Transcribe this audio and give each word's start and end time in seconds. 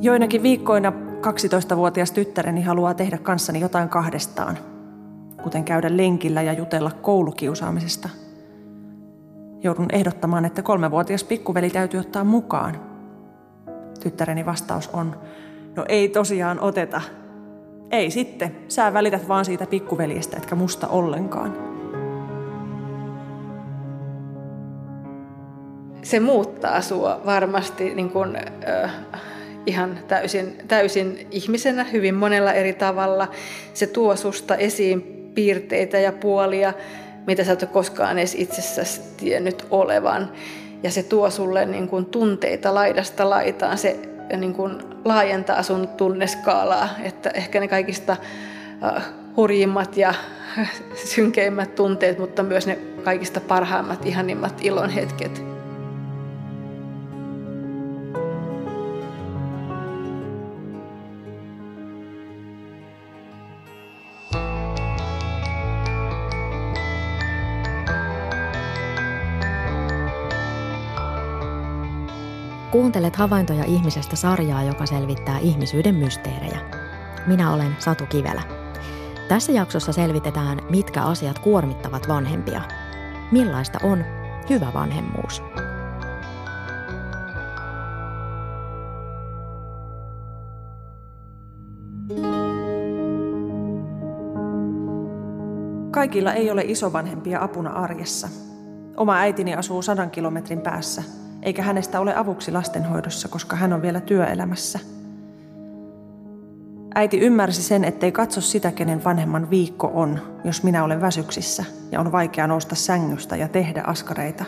Joinakin 0.00 0.42
viikkoina 0.42 0.92
12-vuotias 1.20 2.12
tyttäreni 2.12 2.62
haluaa 2.62 2.94
tehdä 2.94 3.18
kanssani 3.18 3.60
jotain 3.60 3.88
kahdestaan, 3.88 4.58
kuten 5.42 5.64
käydä 5.64 5.96
lenkillä 5.96 6.42
ja 6.42 6.52
jutella 6.52 6.90
koulukiusaamisesta. 6.90 8.08
Joudun 9.62 9.88
ehdottamaan, 9.92 10.44
että 10.44 10.62
kolmevuotias 10.62 11.24
pikkuveli 11.24 11.70
täytyy 11.70 12.00
ottaa 12.00 12.24
mukaan. 12.24 12.80
Tyttäreni 14.02 14.46
vastaus 14.46 14.88
on, 14.88 15.16
no 15.76 15.84
ei 15.88 16.08
tosiaan 16.08 16.60
oteta. 16.60 17.00
Ei 17.90 18.10
sitten, 18.10 18.56
sä 18.68 18.92
välität 18.92 19.28
vaan 19.28 19.44
siitä 19.44 19.66
pikkuveljestä, 19.66 20.36
etkä 20.36 20.54
musta 20.54 20.88
ollenkaan. 20.88 21.73
Se 26.14 26.20
muuttaa 26.20 26.80
sua 26.80 27.20
varmasti 27.26 27.94
niin 27.94 28.10
kun, 28.10 28.36
äh, 28.68 28.90
ihan 29.66 29.98
täysin, 30.08 30.58
täysin 30.68 31.26
ihmisenä 31.30 31.84
hyvin 31.84 32.14
monella 32.14 32.52
eri 32.52 32.72
tavalla. 32.72 33.28
Se 33.72 33.86
tuo 33.86 34.16
susta 34.16 34.56
esiin 34.56 35.02
piirteitä 35.34 35.98
ja 35.98 36.12
puolia, 36.12 36.72
mitä 37.26 37.44
sä 37.44 37.52
et 37.52 37.62
ole 37.62 37.70
koskaan 37.72 38.18
edes 38.18 38.34
itsessäsi 38.34 39.00
tiennyt 39.16 39.66
olevan. 39.70 40.32
Ja 40.82 40.90
se 40.90 41.02
tuo 41.02 41.30
sulle 41.30 41.66
niin 41.66 41.88
kuin 41.88 42.06
tunteita 42.06 42.74
laidasta 42.74 43.30
laitaan. 43.30 43.78
Se 43.78 43.98
niin 44.36 44.54
kuin 44.54 44.78
laajentaa 45.04 45.62
sun 45.62 45.88
tunneskaalaa, 45.88 46.88
että 47.02 47.30
ehkä 47.30 47.60
ne 47.60 47.68
kaikista 47.68 48.16
uh, 48.82 49.02
hurjimmat 49.36 49.96
ja 49.96 50.14
synkeimmät 51.14 51.74
tunteet, 51.74 52.18
mutta 52.18 52.42
myös 52.42 52.66
ne 52.66 52.78
kaikista 53.04 53.40
parhaimmat, 53.40 54.06
ihanimmat 54.06 54.54
ilon 54.62 54.90
Kuuntelet 72.74 73.16
havaintoja 73.16 73.64
ihmisestä 73.64 74.16
sarjaa, 74.16 74.62
joka 74.62 74.86
selvittää 74.86 75.38
ihmisyyden 75.38 75.94
mysteerejä. 75.94 76.60
Minä 77.26 77.52
olen 77.52 77.76
Satu 77.78 78.06
Kivelä. 78.06 78.42
Tässä 79.28 79.52
jaksossa 79.52 79.92
selvitetään, 79.92 80.58
mitkä 80.70 81.02
asiat 81.02 81.38
kuormittavat 81.38 82.08
vanhempia. 82.08 82.60
Millaista 83.32 83.78
on 83.82 84.04
hyvä 84.50 84.66
vanhemmuus? 84.74 85.42
Kaikilla 95.90 96.32
ei 96.32 96.50
ole 96.50 96.62
isovanhempia 96.66 97.44
apuna 97.44 97.70
arjessa. 97.70 98.28
Oma 98.96 99.16
äitini 99.16 99.54
asuu 99.54 99.82
sadan 99.82 100.10
kilometrin 100.10 100.60
päässä– 100.60 101.02
eikä 101.44 101.62
hänestä 101.62 102.00
ole 102.00 102.16
avuksi 102.16 102.52
lastenhoidossa, 102.52 103.28
koska 103.28 103.56
hän 103.56 103.72
on 103.72 103.82
vielä 103.82 104.00
työelämässä. 104.00 104.78
Äiti 106.94 107.18
ymmärsi 107.18 107.62
sen, 107.62 107.84
ettei 107.84 108.12
katso 108.12 108.40
sitä, 108.40 108.72
kenen 108.72 109.04
vanhemman 109.04 109.50
viikko 109.50 109.90
on, 109.94 110.20
jos 110.44 110.62
minä 110.62 110.84
olen 110.84 111.00
väsyksissä 111.00 111.64
ja 111.92 112.00
on 112.00 112.12
vaikea 112.12 112.46
nousta 112.46 112.74
sängystä 112.74 113.36
ja 113.36 113.48
tehdä 113.48 113.82
askareita. 113.86 114.44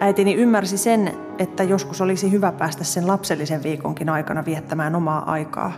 Äitini 0.00 0.34
ymmärsi 0.34 0.78
sen, 0.78 1.10
että 1.38 1.62
joskus 1.62 2.00
olisi 2.00 2.30
hyvä 2.32 2.52
päästä 2.52 2.84
sen 2.84 3.06
lapsellisen 3.06 3.62
viikonkin 3.62 4.08
aikana 4.08 4.44
viettämään 4.44 4.94
omaa 4.94 5.30
aikaa. 5.32 5.72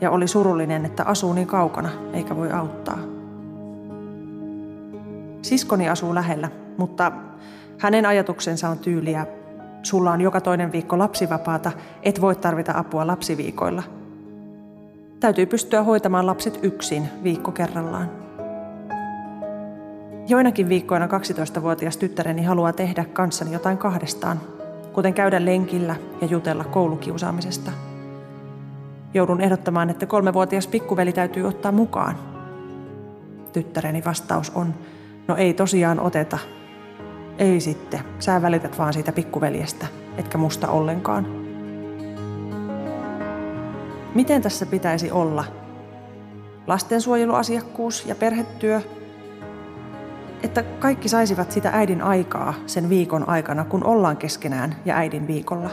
Ja 0.00 0.10
oli 0.10 0.28
surullinen, 0.28 0.84
että 0.84 1.04
asuu 1.04 1.32
niin 1.32 1.46
kaukana 1.46 1.90
eikä 2.12 2.36
voi 2.36 2.52
auttaa. 2.52 2.98
Siskoni 5.42 5.88
asuu 5.88 6.14
lähellä, 6.14 6.50
mutta 6.76 7.12
hänen 7.78 8.06
ajatuksensa 8.06 8.68
on 8.68 8.78
tyyliä, 8.78 9.26
sulla 9.82 10.12
on 10.12 10.20
joka 10.20 10.40
toinen 10.40 10.72
viikko 10.72 10.98
lapsivapaata, 10.98 11.72
et 12.02 12.20
voi 12.20 12.36
tarvita 12.36 12.72
apua 12.76 13.06
lapsiviikoilla. 13.06 13.82
Täytyy 15.20 15.46
pystyä 15.46 15.82
hoitamaan 15.82 16.26
lapset 16.26 16.58
yksin 16.62 17.08
viikko 17.22 17.52
kerrallaan. 17.52 18.10
Joinakin 20.28 20.68
viikkoina 20.68 21.06
12-vuotias 21.06 21.96
tyttäreni 21.96 22.44
haluaa 22.44 22.72
tehdä 22.72 23.04
kanssani 23.04 23.52
jotain 23.52 23.78
kahdestaan, 23.78 24.40
kuten 24.92 25.14
käydä 25.14 25.44
lenkillä 25.44 25.96
ja 26.20 26.26
jutella 26.26 26.64
koulukiusaamisesta. 26.64 27.70
Joudun 29.14 29.40
ehdottamaan, 29.40 29.90
että 29.90 30.06
kolmevuotias 30.06 30.66
pikkuveli 30.66 31.12
täytyy 31.12 31.48
ottaa 31.48 31.72
mukaan. 31.72 32.16
Tyttäreni 33.52 34.02
vastaus 34.04 34.50
on, 34.54 34.74
no 35.28 35.36
ei 35.36 35.54
tosiaan 35.54 36.00
oteta, 36.00 36.38
ei 37.38 37.60
sitten, 37.60 38.00
sä 38.18 38.42
välität 38.42 38.78
vaan 38.78 38.92
siitä 38.92 39.12
pikkuveljestä, 39.12 39.86
etkä 40.16 40.38
musta 40.38 40.68
ollenkaan. 40.68 41.26
Miten 44.14 44.42
tässä 44.42 44.66
pitäisi 44.66 45.10
olla? 45.10 45.44
Lastensuojeluasiakkuus 46.66 48.06
ja 48.06 48.14
perhetyö, 48.14 48.80
että 50.42 50.62
kaikki 50.62 51.08
saisivat 51.08 51.52
sitä 51.52 51.70
äidin 51.70 52.02
aikaa 52.02 52.54
sen 52.66 52.88
viikon 52.88 53.28
aikana, 53.28 53.64
kun 53.64 53.84
ollaan 53.84 54.16
keskenään 54.16 54.76
ja 54.84 54.96
äidin 54.96 55.26
viikolla. 55.26 55.70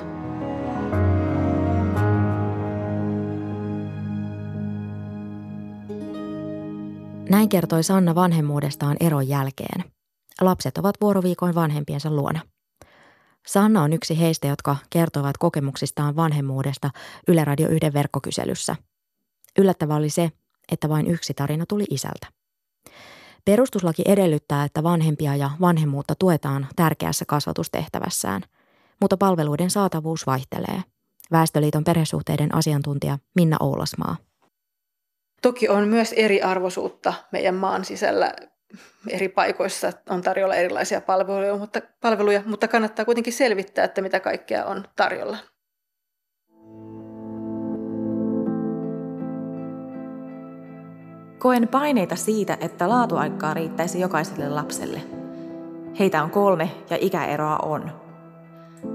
Näin 7.30 7.50
kertoi 7.50 7.84
Sanna 7.84 8.16
vanhemmuudestaan 8.16 8.98
eron 9.00 9.28
jälkeen– 9.28 9.84
Lapset 10.42 10.78
ovat 10.78 10.96
vuoroviikoin 11.02 11.56
vanhempiensa 11.56 12.12
luona. 12.12 12.40
Sanna 13.48 13.84
on 13.84 13.94
yksi 13.94 14.20
heistä, 14.20 14.48
jotka 14.48 14.76
kertovat 14.90 15.38
kokemuksistaan 15.38 16.16
vanhemmuudesta 16.16 16.90
Yle 17.28 17.44
Radio 17.46 17.70
1 17.70 17.94
verkkokyselyssä. 17.94 18.76
Yllättävää 19.60 19.98
oli 19.98 20.10
se, 20.10 20.32
että 20.72 20.90
vain 20.90 21.08
yksi 21.08 21.34
tarina 21.34 21.66
tuli 21.66 21.84
isältä. 21.90 22.28
Perustuslaki 23.46 24.04
edellyttää, 24.06 24.64
että 24.64 24.84
vanhempia 24.84 25.36
ja 25.36 25.52
vanhemmuutta 25.62 26.16
tuetaan 26.20 26.68
tärkeässä 26.76 27.26
kasvatustehtävässään, 27.28 28.42
mutta 29.02 29.18
palveluiden 29.18 29.70
saatavuus 29.70 30.28
vaihtelee. 30.28 30.84
Väestöliiton 31.32 31.84
perhesuhteiden 31.84 32.56
asiantuntija 32.56 33.18
Minna 33.36 33.58
Oulasmaa. 33.60 34.18
Toki 35.42 35.70
on 35.70 35.88
myös 35.88 36.14
eriarvoisuutta 36.14 37.14
meidän 37.32 37.56
maan 37.56 37.86
sisällä 37.86 38.34
eri 39.10 39.30
paikoissa 39.30 39.92
on 40.10 40.22
tarjolla 40.22 40.56
erilaisia 40.56 41.02
palveluja 41.02 41.58
mutta, 41.58 41.82
palveluja, 42.02 42.42
mutta 42.46 42.68
kannattaa 42.68 43.06
kuitenkin 43.06 43.34
selvittää, 43.34 43.86
että 43.86 44.02
mitä 44.02 44.20
kaikkea 44.20 44.66
on 44.66 44.84
tarjolla. 44.96 45.38
Koen 51.40 51.68
paineita 51.68 52.16
siitä, 52.16 52.58
että 52.62 52.90
laatuaikaa 52.90 53.54
riittäisi 53.54 54.00
jokaiselle 54.00 54.50
lapselle. 54.50 55.02
Heitä 56.00 56.24
on 56.24 56.32
kolme 56.32 56.72
ja 56.90 56.98
ikäeroa 57.00 57.58
on. 57.58 57.92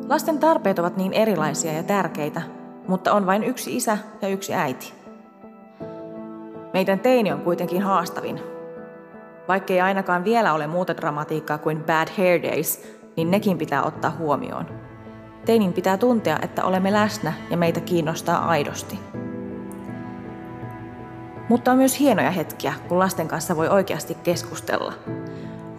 Lasten 0.08 0.38
tarpeet 0.38 0.78
ovat 0.78 0.96
niin 0.96 1.12
erilaisia 1.12 1.72
ja 1.72 1.82
tärkeitä, 1.82 2.42
mutta 2.88 3.12
on 3.12 3.26
vain 3.26 3.44
yksi 3.44 3.76
isä 3.76 3.98
ja 4.22 4.28
yksi 4.28 4.54
äiti. 4.54 4.92
Meidän 6.72 7.00
teini 7.00 7.32
on 7.32 7.40
kuitenkin 7.40 7.82
haastavin, 7.82 8.40
Vaikkei 9.50 9.80
ainakaan 9.80 10.24
vielä 10.24 10.52
ole 10.52 10.66
muuta 10.66 10.96
dramatiikkaa 10.96 11.58
kuin 11.58 11.84
Bad 11.84 12.08
Hair 12.16 12.42
Days, 12.42 12.82
niin 13.16 13.30
nekin 13.30 13.58
pitää 13.58 13.82
ottaa 13.82 14.10
huomioon. 14.10 14.66
Teinin 15.44 15.72
pitää 15.72 15.96
tuntea, 15.96 16.38
että 16.42 16.64
olemme 16.64 16.92
läsnä 16.92 17.32
ja 17.50 17.56
meitä 17.56 17.80
kiinnostaa 17.80 18.48
aidosti. 18.48 18.98
Mutta 21.48 21.70
on 21.70 21.76
myös 21.76 22.00
hienoja 22.00 22.30
hetkiä, 22.30 22.74
kun 22.88 22.98
lasten 22.98 23.28
kanssa 23.28 23.56
voi 23.56 23.68
oikeasti 23.68 24.14
keskustella. 24.14 24.92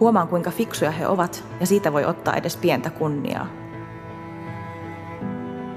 Huomaan, 0.00 0.28
kuinka 0.28 0.50
fiksuja 0.50 0.90
he 0.90 1.06
ovat, 1.06 1.44
ja 1.60 1.66
siitä 1.66 1.92
voi 1.92 2.04
ottaa 2.04 2.34
edes 2.34 2.56
pientä 2.56 2.90
kunniaa. 2.90 3.46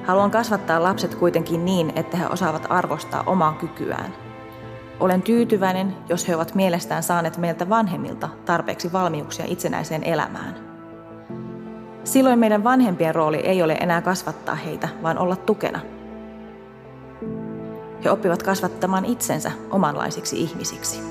Haluan 0.03 0.31
kasvattaa 0.31 0.83
lapset 0.83 1.15
kuitenkin 1.15 1.65
niin, 1.65 1.93
että 1.95 2.17
he 2.17 2.27
osaavat 2.27 2.67
arvostaa 2.69 3.23
omaa 3.25 3.53
kykyään– 3.53 4.13
olen 4.99 5.21
tyytyväinen, 5.21 5.95
jos 6.09 6.27
he 6.27 6.35
ovat 6.35 6.55
mielestään 6.55 7.03
saaneet 7.03 7.37
meiltä 7.37 7.69
vanhemmilta 7.69 8.29
tarpeeksi 8.45 8.93
valmiuksia 8.93 9.45
itsenäiseen 9.47 10.03
elämään. 10.03 10.55
Silloin 12.03 12.39
meidän 12.39 12.63
vanhempien 12.63 13.15
rooli 13.15 13.37
ei 13.37 13.63
ole 13.63 13.73
enää 13.73 14.01
kasvattaa 14.01 14.55
heitä, 14.55 14.89
vaan 15.03 15.17
olla 15.17 15.35
tukena. 15.35 15.79
He 18.03 18.11
oppivat 18.11 18.43
kasvattamaan 18.43 19.05
itsensä 19.05 19.51
omanlaisiksi 19.71 20.41
ihmisiksi. 20.41 21.01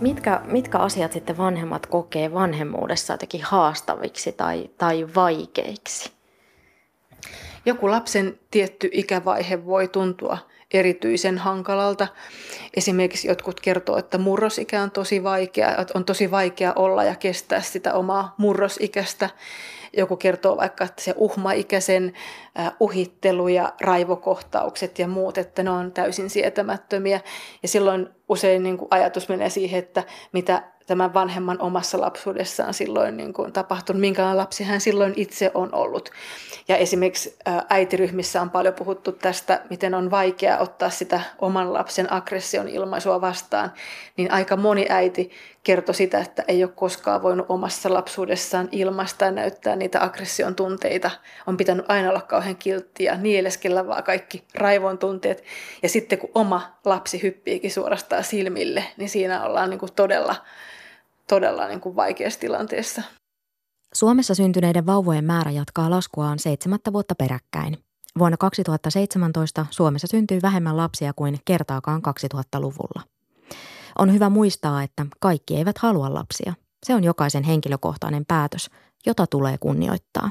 Mitkä, 0.00 0.40
mitkä 0.44 0.78
asiat 0.78 1.12
sitten 1.12 1.38
vanhemmat 1.38 1.86
kokee 1.86 2.34
vanhemmuudessa 2.34 3.12
jotenkin 3.12 3.42
haastaviksi 3.42 4.32
tai, 4.32 4.70
tai 4.78 5.06
vaikeiksi? 5.16 6.17
Joku 7.68 7.90
lapsen 7.90 8.38
tietty 8.50 8.88
ikävaihe 8.92 9.66
voi 9.66 9.88
tuntua 9.88 10.38
erityisen 10.74 11.38
hankalalta. 11.38 12.06
Esimerkiksi 12.76 13.28
jotkut 13.28 13.60
kertoo, 13.60 13.98
että 13.98 14.18
murrosikä 14.18 14.82
on 14.82 14.90
tosi 14.90 15.22
vaikea, 15.22 15.86
on 15.94 16.04
tosi 16.04 16.30
vaikea 16.30 16.72
olla 16.76 17.04
ja 17.04 17.14
kestää 17.14 17.60
sitä 17.60 17.94
omaa 17.94 18.34
murrosikästä. 18.38 19.30
Joku 19.96 20.16
kertoo 20.16 20.56
vaikka, 20.56 20.84
että 20.84 21.02
se 21.02 21.14
uhmaikäisen 21.16 22.12
uhittelu 22.80 23.48
ja 23.48 23.72
raivokohtaukset 23.80 24.98
ja 24.98 25.08
muut, 25.08 25.38
että 25.38 25.62
ne 25.62 25.70
on 25.70 25.92
täysin 25.92 26.30
sietämättömiä. 26.30 27.20
Ja 27.62 27.68
silloin 27.68 28.08
usein 28.28 28.62
niin 28.62 28.78
kuin 28.78 28.88
ajatus 28.90 29.28
menee 29.28 29.50
siihen, 29.50 29.78
että 29.78 30.02
mitä 30.32 30.62
tämän 30.88 31.14
vanhemman 31.14 31.60
omassa 31.60 32.00
lapsuudessaan 32.00 32.74
silloin 32.74 33.16
niin 33.16 33.32
kuin 33.32 33.52
tapahtunut, 33.52 34.00
minkälainen 34.00 34.36
lapsi 34.36 34.64
hän 34.64 34.80
silloin 34.80 35.12
itse 35.16 35.50
on 35.54 35.74
ollut. 35.74 36.10
Ja 36.68 36.76
esimerkiksi 36.76 37.36
äitiryhmissä 37.70 38.42
on 38.42 38.50
paljon 38.50 38.74
puhuttu 38.74 39.12
tästä, 39.12 39.60
miten 39.70 39.94
on 39.94 40.10
vaikea 40.10 40.58
ottaa 40.58 40.90
sitä 40.90 41.20
oman 41.38 41.72
lapsen 41.72 42.12
aggression 42.12 42.68
ilmaisua 42.68 43.20
vastaan, 43.20 43.72
niin 44.16 44.32
aika 44.32 44.56
moni 44.56 44.86
äiti 44.88 45.30
kertoi 45.64 45.94
sitä, 45.94 46.18
että 46.18 46.44
ei 46.48 46.64
ole 46.64 46.72
koskaan 46.74 47.22
voinut 47.22 47.46
omassa 47.48 47.94
lapsuudessaan 47.94 48.68
ilmaista 48.72 49.24
ja 49.24 49.30
näyttää 49.30 49.76
niitä 49.76 50.04
aggression 50.04 50.54
tunteita. 50.54 51.10
On 51.46 51.56
pitänyt 51.56 51.84
aina 51.88 52.10
olla 52.10 52.20
kauhean 52.20 52.56
kiltti 52.56 53.04
ja 53.04 53.16
nieleskellä 53.16 53.86
vaan 53.86 54.04
kaikki 54.04 54.44
raivon 54.54 54.98
tunteet. 54.98 55.44
Ja 55.82 55.88
sitten 55.88 56.18
kun 56.18 56.30
oma 56.34 56.78
lapsi 56.84 57.22
hyppiikin 57.22 57.70
suorastaan 57.70 58.24
silmille, 58.24 58.84
niin 58.96 59.08
siinä 59.08 59.44
ollaan 59.44 59.70
niin 59.70 59.80
kuin 59.80 59.92
todella, 59.96 60.34
todella 61.28 61.66
niin 61.66 61.80
kuin 61.80 61.96
vaikeassa 61.96 62.40
tilanteessa. 62.40 63.02
Suomessa 63.94 64.34
syntyneiden 64.34 64.86
vauvojen 64.86 65.24
määrä 65.24 65.50
jatkaa 65.50 65.90
laskuaan 65.90 66.38
seitsemättä 66.38 66.92
vuotta 66.92 67.14
peräkkäin. 67.14 67.78
Vuonna 68.18 68.36
2017 68.36 69.66
Suomessa 69.70 70.06
syntyi 70.06 70.42
vähemmän 70.42 70.76
lapsia 70.76 71.12
kuin 71.12 71.38
kertaakaan 71.44 72.02
2000-luvulla. 72.08 73.02
On 73.98 74.12
hyvä 74.12 74.28
muistaa, 74.28 74.82
että 74.82 75.06
kaikki 75.20 75.56
eivät 75.56 75.78
halua 75.78 76.14
lapsia. 76.14 76.54
Se 76.86 76.94
on 76.94 77.04
jokaisen 77.04 77.44
henkilökohtainen 77.44 78.26
päätös, 78.26 78.70
jota 79.06 79.26
tulee 79.26 79.58
kunnioittaa. 79.58 80.30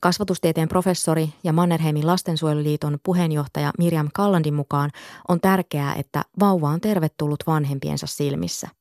Kasvatustieteen 0.00 0.68
professori 0.68 1.28
ja 1.44 1.52
Mannerheimin 1.52 2.06
lastensuojeluliiton 2.06 2.98
puheenjohtaja 3.02 3.72
Mirjam 3.78 4.08
Kallandin 4.14 4.54
mukaan 4.54 4.90
on 5.28 5.40
tärkeää, 5.40 5.94
että 5.94 6.22
vauva 6.40 6.68
on 6.68 6.80
tervetullut 6.80 7.44
vanhempiensa 7.46 8.06
silmissä– 8.06 8.68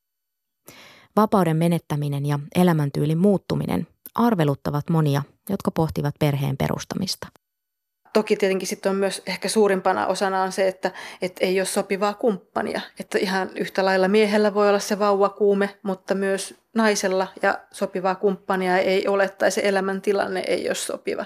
Vapauden 1.15 1.57
menettäminen 1.57 2.25
ja 2.25 2.39
elämäntyylin 2.55 3.17
muuttuminen 3.17 3.87
arveluttavat 4.15 4.89
monia, 4.89 5.21
jotka 5.49 5.71
pohtivat 5.71 6.15
perheen 6.19 6.57
perustamista. 6.57 7.27
Toki 8.13 8.35
tietenkin 8.35 8.67
sitten 8.67 8.89
on 8.89 8.95
myös 8.95 9.21
ehkä 9.25 9.49
suurimpana 9.49 10.07
osana 10.07 10.43
on 10.43 10.51
se, 10.51 10.67
että, 10.67 10.91
että 11.21 11.45
ei 11.45 11.59
ole 11.59 11.65
sopivaa 11.65 12.13
kumppania. 12.13 12.81
Että 12.99 13.17
ihan 13.17 13.49
yhtä 13.55 13.85
lailla 13.85 14.07
miehellä 14.07 14.53
voi 14.53 14.69
olla 14.69 14.79
se 14.79 14.99
vauvakuume, 14.99 15.79
mutta 15.83 16.15
myös 16.15 16.55
naisella 16.75 17.27
ja 17.41 17.59
sopivaa 17.71 18.15
kumppania 18.15 18.77
ei 18.77 19.07
ole 19.07 19.29
tai 19.29 19.51
se 19.51 19.61
elämäntilanne 19.63 20.43
ei 20.47 20.67
ole 20.67 20.75
sopiva. 20.75 21.25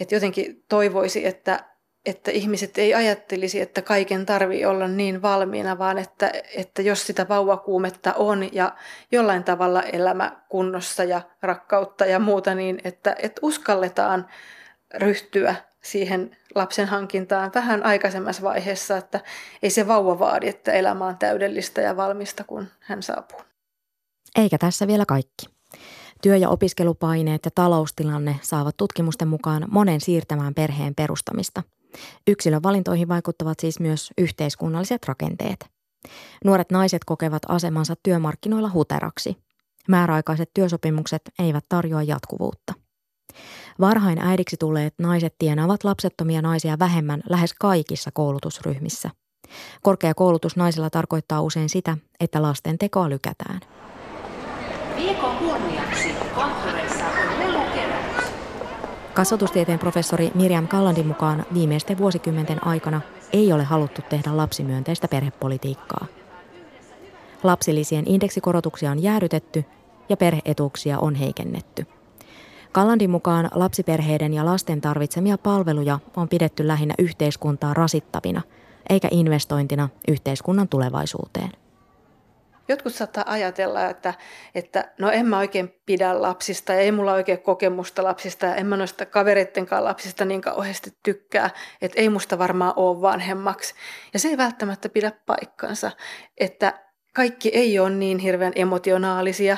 Et 0.00 0.12
jotenkin 0.12 0.64
toivoisi, 0.68 1.26
että 1.26 1.64
että 2.06 2.30
ihmiset 2.30 2.78
ei 2.78 2.94
ajattelisi, 2.94 3.60
että 3.60 3.82
kaiken 3.82 4.26
tarvii 4.26 4.64
olla 4.64 4.88
niin 4.88 5.22
valmiina, 5.22 5.78
vaan 5.78 5.98
että, 5.98 6.32
että 6.56 6.82
jos 6.82 7.06
sitä 7.06 7.28
vauvakuumetta 7.28 8.14
on 8.14 8.54
ja 8.54 8.74
jollain 9.12 9.44
tavalla 9.44 9.82
elämä 9.82 10.36
kunnossa 10.48 11.04
ja 11.04 11.22
rakkautta 11.42 12.06
ja 12.06 12.18
muuta, 12.18 12.54
niin 12.54 12.80
että, 12.84 13.16
että 13.18 13.38
uskalletaan 13.42 14.26
ryhtyä 14.94 15.54
siihen 15.82 16.36
lapsen 16.54 16.88
hankintaan 16.88 17.50
vähän 17.54 17.86
aikaisemmassa 17.86 18.42
vaiheessa, 18.42 18.96
että 18.96 19.20
ei 19.62 19.70
se 19.70 19.88
vauva 19.88 20.18
vaadi, 20.18 20.48
että 20.48 20.72
elämä 20.72 21.06
on 21.06 21.18
täydellistä 21.18 21.80
ja 21.80 21.96
valmista, 21.96 22.44
kun 22.44 22.66
hän 22.80 23.02
saapuu. 23.02 23.40
Eikä 24.36 24.58
tässä 24.58 24.86
vielä 24.86 25.04
kaikki. 25.08 25.46
Työ- 26.22 26.36
ja 26.36 26.48
opiskelupaineet 26.48 27.44
ja 27.44 27.50
taloustilanne 27.54 28.36
saavat 28.42 28.76
tutkimusten 28.76 29.28
mukaan 29.28 29.66
monen 29.70 30.00
siirtämään 30.00 30.54
perheen 30.54 30.94
perustamista– 30.94 31.62
Yksilön 32.26 32.62
valintoihin 32.62 33.08
vaikuttavat 33.08 33.60
siis 33.60 33.80
myös 33.80 34.10
yhteiskunnalliset 34.18 35.08
rakenteet. 35.08 35.66
Nuoret 36.44 36.70
naiset 36.70 37.04
kokevat 37.04 37.42
asemansa 37.48 37.94
työmarkkinoilla 38.02 38.70
huteraksi. 38.72 39.36
Määräaikaiset 39.88 40.50
työsopimukset 40.54 41.22
eivät 41.38 41.64
tarjoa 41.68 42.02
jatkuvuutta. 42.02 42.72
Varhain 43.80 44.18
äidiksi 44.18 44.56
tulleet 44.56 44.94
naiset 44.98 45.34
tienaavat 45.38 45.84
lapsettomia 45.84 46.42
naisia 46.42 46.78
vähemmän 46.78 47.22
lähes 47.28 47.54
kaikissa 47.60 48.10
koulutusryhmissä. 48.14 49.10
Korkea 49.82 50.14
koulutus 50.14 50.56
naisilla 50.56 50.90
tarkoittaa 50.90 51.42
usein 51.42 51.68
sitä, 51.68 51.96
että 52.20 52.42
lasten 52.42 52.78
tekoa 52.78 53.10
lykätään. 53.10 53.60
Viikon 54.96 55.36
kunniaksi 55.36 56.08
konttoreissa 56.34 57.04
on 57.06 57.32
Kasvatustieteen 59.14 59.78
professori 59.78 60.30
Miriam 60.34 60.68
Kallandin 60.68 61.06
mukaan 61.06 61.44
viimeisten 61.54 61.98
vuosikymmenten 61.98 62.66
aikana 62.66 63.00
ei 63.32 63.52
ole 63.52 63.64
haluttu 63.64 64.02
tehdä 64.08 64.36
lapsimyönteistä 64.36 65.08
perhepolitiikkaa. 65.08 66.06
Lapsilisien 67.42 68.04
indeksikorotuksia 68.06 68.90
on 68.90 69.02
jäädytetty 69.02 69.64
ja 70.08 70.16
perheetuuksia 70.16 70.98
on 70.98 71.14
heikennetty. 71.14 71.86
Kallandin 72.72 73.10
mukaan 73.10 73.50
lapsiperheiden 73.54 74.34
ja 74.34 74.44
lasten 74.44 74.80
tarvitsemia 74.80 75.38
palveluja 75.38 75.98
on 76.16 76.28
pidetty 76.28 76.68
lähinnä 76.68 76.94
yhteiskuntaa 76.98 77.74
rasittavina, 77.74 78.42
eikä 78.88 79.08
investointina 79.10 79.88
yhteiskunnan 80.08 80.68
tulevaisuuteen. 80.68 81.61
Jotkut 82.68 82.94
saattaa 82.94 83.24
ajatella, 83.26 83.86
että, 83.86 84.14
että 84.54 84.92
no 84.98 85.10
en 85.10 85.26
mä 85.26 85.38
oikein 85.38 85.74
pidä 85.86 86.22
lapsista 86.22 86.72
ja 86.72 86.78
ei 86.78 86.92
mulla 86.92 87.12
oikein 87.12 87.42
kokemusta 87.42 88.04
lapsista 88.04 88.46
ja 88.46 88.54
en 88.54 88.66
mä 88.66 88.76
noista 88.76 89.06
kavereittenkaan 89.06 89.84
lapsista 89.84 90.24
niin 90.24 90.40
kauheasti 90.40 90.90
tykkää, 91.02 91.50
että 91.82 92.00
ei 92.00 92.08
musta 92.08 92.38
varmaan 92.38 92.72
ole 92.76 93.00
vanhemmaksi. 93.00 93.74
Ja 94.12 94.18
se 94.18 94.28
ei 94.28 94.36
välttämättä 94.36 94.88
pidä 94.88 95.12
paikkansa, 95.26 95.90
että 96.40 96.80
kaikki 97.14 97.48
ei 97.48 97.78
ole 97.78 97.90
niin 97.90 98.18
hirveän 98.18 98.52
emotionaalisia 98.56 99.56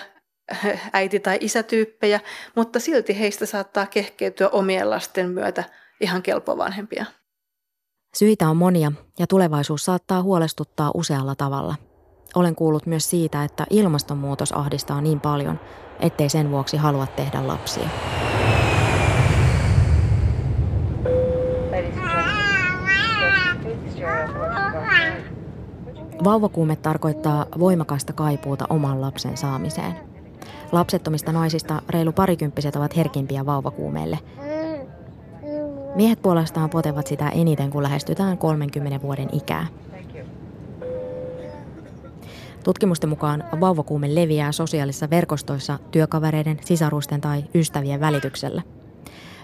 äiti- 0.93 1.21
tai 1.21 1.39
isätyyppejä, 1.41 2.21
mutta 2.57 2.81
silti 2.81 3.19
heistä 3.19 3.47
saattaa 3.47 3.87
kehkeytyä 3.87 4.49
omien 4.49 4.91
lasten 4.91 5.31
myötä 5.31 5.65
ihan 6.01 6.23
kelpo 6.23 6.57
vanhempia. 6.57 7.05
Syitä 8.15 8.49
on 8.49 8.57
monia 8.57 8.93
ja 9.19 9.27
tulevaisuus 9.27 9.85
saattaa 9.85 10.23
huolestuttaa 10.23 10.91
usealla 10.95 11.35
tavalla– 11.35 11.75
olen 12.35 12.55
kuullut 12.55 12.87
myös 12.87 13.11
siitä, 13.11 13.45
että 13.45 13.67
ilmastonmuutos 13.71 14.53
ahdistaa 14.53 15.01
niin 15.01 15.21
paljon, 15.21 15.61
ettei 16.01 16.29
sen 16.29 16.51
vuoksi 16.51 16.77
halua 16.77 17.07
tehdä 17.07 17.47
lapsia. 17.47 17.89
Vauvakuume 26.25 26.77
tarkoittaa 26.77 27.47
voimakasta 27.59 28.13
kaipuuta 28.13 28.65
oman 28.71 29.01
lapsen 29.01 29.37
saamiseen. 29.37 29.95
Lapsettomista 30.73 31.33
naisista 31.33 31.83
reilu 31.89 32.13
parikymppiset 32.13 32.77
ovat 32.77 32.97
herkimpiä 32.97 33.47
vauvakuumeelle. 33.47 34.19
Miehet 35.95 36.23
puolestaan 36.23 36.71
potevat 36.71 37.07
sitä 37.07 37.29
eniten, 37.29 37.71
kun 37.71 37.83
lähestytään 37.83 38.39
30 38.39 39.03
vuoden 39.03 39.29
ikää. 39.33 39.67
Tutkimusten 42.65 43.11
mukaan 43.11 43.45
vauvakuume 43.61 44.15
leviää 44.15 44.53
sosiaalisissa 44.53 45.11
verkostoissa 45.11 45.79
työkavereiden, 45.91 46.59
sisarusten 46.65 47.21
tai 47.21 47.45
ystävien 47.55 48.01
välityksellä. 48.01 48.63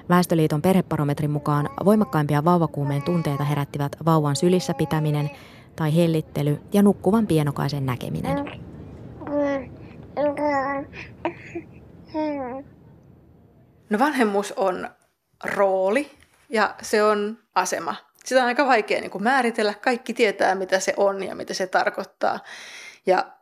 Väestöliiton 0.09 0.63
perheparometrin 0.63 1.31
mukaan 1.31 1.69
voimakkaimpia 1.85 2.45
vauvakuumeen 2.45 3.03
tunteita 3.03 3.45
herättivät 3.45 3.97
vauvan 4.05 4.37
sylissä 4.37 4.75
pitäminen 4.75 5.31
tai 5.77 5.97
hellittely 5.97 6.61
ja 6.73 6.83
nukkuvan 6.83 7.27
pienokaisen 7.27 7.87
näkeminen. 7.87 8.37
No 13.91 13.99
vanhemmuus 13.99 14.53
on 14.53 14.91
rooli 15.45 16.11
ja 16.49 16.75
se 16.83 17.03
on 17.03 17.39
asema. 17.55 17.95
Sitä 18.25 18.41
on 18.41 18.47
aika 18.47 18.67
vaikea 18.67 19.01
niin 19.01 19.11
kuin 19.11 19.25
määritellä. 19.25 19.75
Kaikki 19.75 20.15
tietää, 20.15 20.55
mitä 20.55 20.81
se 20.81 20.95
on 20.97 21.23
ja 21.23 21.35
mitä 21.35 21.55
se 21.55 21.67
tarkoittaa. 21.67 22.39
Ja 23.07 23.33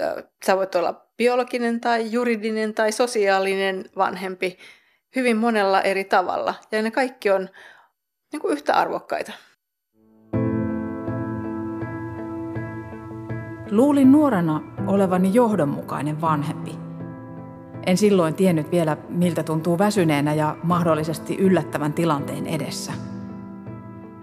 äh, 0.00 0.24
sä 0.46 0.56
voit 0.56 0.74
olla 0.74 1.06
biologinen 1.16 1.80
tai 1.80 2.12
juridinen 2.12 2.74
tai 2.74 2.92
sosiaalinen 2.92 3.84
vanhempi 3.96 4.58
hyvin 5.16 5.36
monella 5.36 5.82
eri 5.82 6.04
tavalla. 6.04 6.54
Ja 6.72 6.82
ne 6.82 6.90
kaikki 6.90 7.30
on 7.30 7.48
niin 8.32 8.40
kuin 8.40 8.52
yhtä 8.52 8.74
arvokkaita. 8.74 9.32
Luulin 13.70 14.12
nuorena 14.12 14.60
olevani 14.86 15.34
johdonmukainen 15.34 16.20
vanhempi. 16.20 16.78
En 17.86 17.96
silloin 17.96 18.34
tiennyt 18.34 18.70
vielä, 18.70 18.96
miltä 19.08 19.42
tuntuu 19.42 19.78
väsyneenä 19.78 20.34
ja 20.34 20.56
mahdollisesti 20.62 21.36
yllättävän 21.36 21.92
tilanteen 21.92 22.46
edessä. 22.46 22.92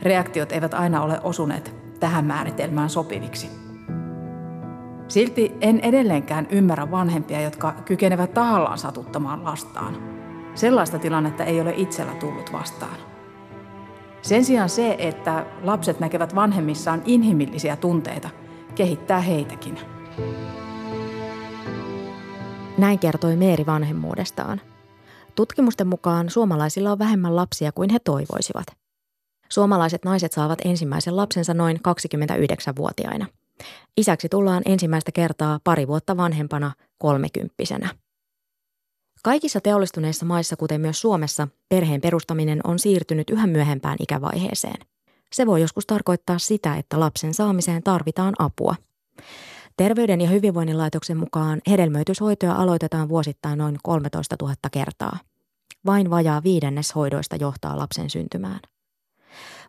Reaktiot 0.02 0.52
eivät 0.52 0.74
aina 0.74 1.02
ole 1.02 1.20
osuneet 1.24 1.76
tähän 2.00 2.26
määritelmään 2.26 2.90
sopiviksi. 2.90 3.65
Silti 5.08 5.56
en 5.62 5.80
edelleenkään 5.80 6.48
ymmärrä 6.50 6.92
vanhempia, 6.92 7.42
jotka 7.42 7.72
kykenevät 7.86 8.34
tahallaan 8.34 8.78
satuttamaan 8.78 9.44
lastaan. 9.44 9.98
Sellaista 10.56 11.00
tilannetta 11.00 11.44
ei 11.44 11.62
ole 11.62 11.74
itsellä 11.78 12.14
tullut 12.14 12.54
vastaan. 12.54 12.98
Sen 14.22 14.46
sijaan 14.46 14.70
se, 14.70 14.96
että 15.00 15.46
lapset 15.64 16.00
näkevät 16.00 16.36
vanhemmissaan 16.36 17.02
inhimillisiä 17.06 17.76
tunteita, 17.76 18.30
kehittää 18.76 19.20
heitäkin. 19.20 19.80
Näin 22.78 23.00
kertoi 23.00 23.36
Meeri 23.36 23.66
vanhemmuudestaan. 23.66 24.62
Tutkimusten 25.36 25.88
mukaan 25.88 26.30
suomalaisilla 26.30 26.92
on 26.92 27.00
vähemmän 27.00 27.36
lapsia 27.36 27.72
kuin 27.72 27.90
he 27.90 28.00
toivoisivat. 28.00 28.66
Suomalaiset 29.50 30.06
naiset 30.06 30.32
saavat 30.32 30.60
ensimmäisen 30.66 31.16
lapsensa 31.16 31.54
noin 31.54 31.78
29-vuotiaina. 31.78 33.26
Isäksi 33.98 34.30
tullaan 34.30 34.64
ensimmäistä 34.66 35.12
kertaa 35.12 35.60
pari 35.64 35.88
vuotta 35.88 36.18
vanhempana 36.18 36.72
kolmekymppisenä. 36.98 37.90
Kaikissa 39.24 39.62
teollistuneissa 39.62 40.26
maissa, 40.26 40.56
kuten 40.56 40.82
myös 40.82 41.02
Suomessa, 41.02 41.48
perheen 41.70 42.02
perustaminen 42.02 42.60
on 42.64 42.80
siirtynyt 42.80 43.30
yhä 43.30 43.48
myöhempään 43.48 43.98
ikävaiheeseen. 44.00 44.86
Se 45.34 45.46
voi 45.46 45.62
joskus 45.62 45.86
tarkoittaa 45.86 46.40
sitä, 46.40 46.76
että 46.76 47.00
lapsen 47.00 47.34
saamiseen 47.34 47.84
tarvitaan 47.84 48.34
apua. 48.40 48.76
Terveyden 49.78 50.22
ja 50.22 50.30
hyvinvoinnin 50.30 50.78
laitoksen 50.78 51.18
mukaan 51.18 51.62
hedelmöityshoitoja 51.70 52.56
aloitetaan 52.56 53.10
vuosittain 53.10 53.58
noin 53.58 53.78
13 53.84 54.36
000 54.42 54.56
kertaa. 54.72 55.20
Vain 55.86 56.10
vajaa 56.10 56.44
viidennes 56.44 56.96
hoidoista 56.96 57.36
johtaa 57.36 57.78
lapsen 57.78 58.10
syntymään. 58.10 58.60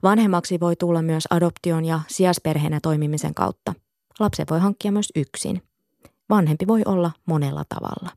Vanhemmaksi 0.03 0.61
voi 0.61 0.77
tulla 0.77 1.03
myös 1.03 1.25
adoption 1.31 1.85
ja 1.85 2.01
sijasperheenä 2.07 2.79
toimimisen 2.83 3.35
kautta. 3.35 3.75
Lapsen 4.21 4.47
voi 4.51 4.61
hankkia 4.61 4.93
myös 4.93 5.13
yksin. 5.17 5.63
Vanhempi 6.31 6.67
voi 6.67 6.83
olla 6.87 7.11
monella 7.27 7.65
tavalla 7.69 8.11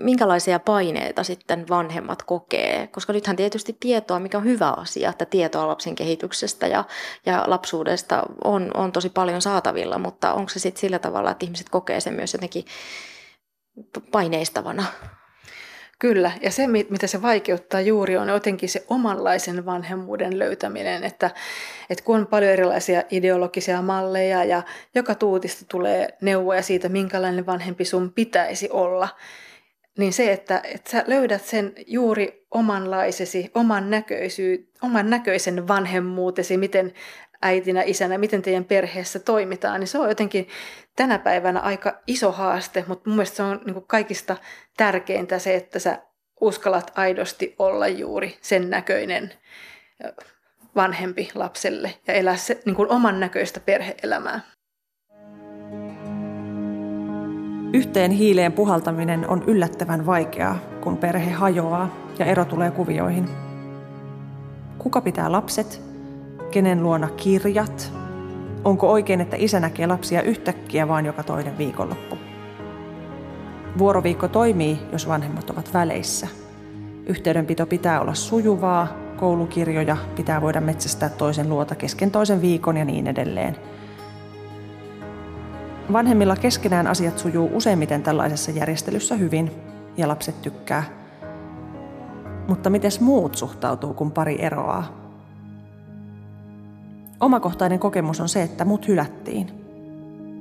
minkälaisia 0.00 0.58
paineita 0.58 1.24
sitten 1.24 1.68
vanhemmat 1.68 2.22
kokee? 2.22 2.86
Koska 2.86 3.12
nythän 3.12 3.36
tietysti 3.36 3.76
tietoa, 3.80 4.20
mikä 4.20 4.38
on 4.38 4.44
hyvä 4.44 4.70
asia, 4.70 5.10
että 5.10 5.24
tietoa 5.24 5.68
lapsen 5.68 5.94
kehityksestä 5.94 6.66
ja, 6.66 6.84
ja 7.26 7.44
lapsuudesta 7.46 8.22
on, 8.44 8.70
on 8.74 8.92
tosi 8.92 9.10
paljon 9.10 9.42
saatavilla, 9.42 9.98
mutta 9.98 10.32
onko 10.32 10.48
se 10.48 10.58
sitten 10.58 10.80
sillä 10.80 10.98
tavalla, 10.98 11.30
että 11.30 11.44
ihmiset 11.46 11.68
kokee 11.68 12.00
sen 12.00 12.14
myös 12.14 12.32
jotenkin 12.32 12.64
paineistavana? 14.12 14.84
Kyllä, 15.98 16.32
ja 16.42 16.50
se 16.50 16.66
mitä 16.66 17.06
se 17.06 17.22
vaikeuttaa 17.22 17.80
juuri 17.80 18.16
on 18.16 18.28
jotenkin 18.28 18.68
se 18.68 18.84
omanlaisen 18.88 19.66
vanhemmuuden 19.66 20.38
löytäminen, 20.38 21.04
että, 21.04 21.30
että 21.90 22.04
kun 22.04 22.16
on 22.16 22.26
paljon 22.26 22.52
erilaisia 22.52 23.02
ideologisia 23.10 23.82
malleja 23.82 24.44
ja 24.44 24.62
joka 24.94 25.14
tuutista 25.14 25.64
tulee 25.70 26.08
neuvoja 26.20 26.62
siitä, 26.62 26.88
minkälainen 26.88 27.46
vanhempi 27.46 27.84
sun 27.84 28.12
pitäisi 28.12 28.70
olla, 28.70 29.08
niin 29.98 30.12
se, 30.12 30.32
että, 30.32 30.60
että 30.64 30.90
sä 30.90 31.04
löydät 31.06 31.44
sen 31.44 31.72
juuri 31.86 32.46
omanlaisesi, 32.50 33.50
oman, 33.54 33.90
näköisy, 33.90 34.70
oman 34.82 35.10
näköisen 35.10 35.68
vanhemmuutesi, 35.68 36.56
miten 36.56 36.92
äitinä, 37.42 37.82
isänä, 37.82 38.18
miten 38.18 38.42
teidän 38.42 38.64
perheessä 38.64 39.18
toimitaan, 39.18 39.80
niin 39.80 39.88
se 39.88 39.98
on 39.98 40.08
jotenkin 40.08 40.48
tänä 40.96 41.18
päivänä 41.18 41.60
aika 41.60 42.02
iso 42.06 42.32
haaste, 42.32 42.84
mutta 42.88 43.10
mun 43.10 43.16
mielestä 43.16 43.36
se 43.36 43.42
on 43.42 43.60
niin 43.66 43.84
kaikista 43.86 44.36
tärkeintä 44.76 45.38
se, 45.38 45.54
että 45.54 45.78
sä 45.78 45.98
uskallat 46.40 46.92
aidosti 46.94 47.54
olla 47.58 47.88
juuri 47.88 48.38
sen 48.40 48.70
näköinen 48.70 49.32
vanhempi 50.76 51.28
lapselle 51.34 51.94
ja 52.06 52.14
elää 52.14 52.36
se, 52.36 52.60
niin 52.64 52.76
kuin 52.76 52.90
oman 52.90 53.20
näköistä 53.20 53.60
perheelämää. 53.60 54.40
Yhteen 57.72 58.10
hiileen 58.10 58.52
puhaltaminen 58.52 59.28
on 59.28 59.44
yllättävän 59.46 60.06
vaikeaa, 60.06 60.58
kun 60.80 60.96
perhe 60.96 61.30
hajoaa 61.30 61.96
ja 62.18 62.26
ero 62.26 62.44
tulee 62.44 62.70
kuvioihin. 62.70 63.28
Kuka 64.78 65.00
pitää 65.00 65.32
lapset? 65.32 65.95
Kenen 66.56 66.82
luona 66.82 67.08
kirjat? 67.08 67.92
Onko 68.64 68.92
oikein, 68.92 69.20
että 69.20 69.36
isä 69.38 69.60
näkee 69.60 69.86
lapsia 69.86 70.22
yhtäkkiä 70.22 70.88
vain 70.88 71.06
joka 71.06 71.22
toinen 71.22 71.58
viikonloppu? 71.58 72.18
Vuoroviikko 73.78 74.28
toimii, 74.28 74.78
jos 74.92 75.08
vanhemmat 75.08 75.50
ovat 75.50 75.74
väleissä. 75.74 76.28
Yhteydenpito 77.06 77.66
pitää 77.66 78.00
olla 78.00 78.14
sujuvaa, 78.14 78.88
koulukirjoja 79.16 79.96
pitää 80.16 80.40
voida 80.40 80.60
metsästää 80.60 81.08
toisen 81.08 81.48
luota 81.48 81.74
kesken 81.74 82.10
toisen 82.10 82.40
viikon 82.40 82.76
ja 82.76 82.84
niin 82.84 83.06
edelleen– 83.06 83.56
Vanhemmilla 85.92 86.36
keskenään 86.36 86.86
asiat 86.86 87.18
sujuu 87.18 87.50
useimmiten 87.52 88.02
tällaisessa 88.02 88.50
järjestelyssä 88.50 89.14
hyvin 89.14 89.50
ja 89.96 90.08
lapset 90.08 90.42
tykkää. 90.42 90.84
Mutta 92.48 92.70
miten 92.70 92.90
muut 93.00 93.34
suhtautuu, 93.34 93.94
kun 93.94 94.12
pari 94.12 94.42
eroaa? 94.42 95.05
Omakohtainen 97.20 97.78
kokemus 97.78 98.20
on 98.20 98.28
se, 98.28 98.42
että 98.42 98.64
mut 98.64 98.88
hylättiin. 98.88 99.50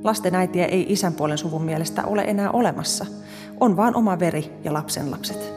Lasten 0.03 0.35
äitiä 0.35 0.65
ei 0.65 0.85
isän 0.89 1.13
puolen 1.13 1.37
suvun 1.37 1.63
mielestä 1.63 2.05
ole 2.05 2.21
enää 2.27 2.51
olemassa. 2.51 3.05
On 3.59 3.77
vaan 3.77 3.95
oma 3.95 4.19
veri 4.19 4.53
ja 4.63 4.73
lapsen 4.73 5.11
lapset. 5.11 5.53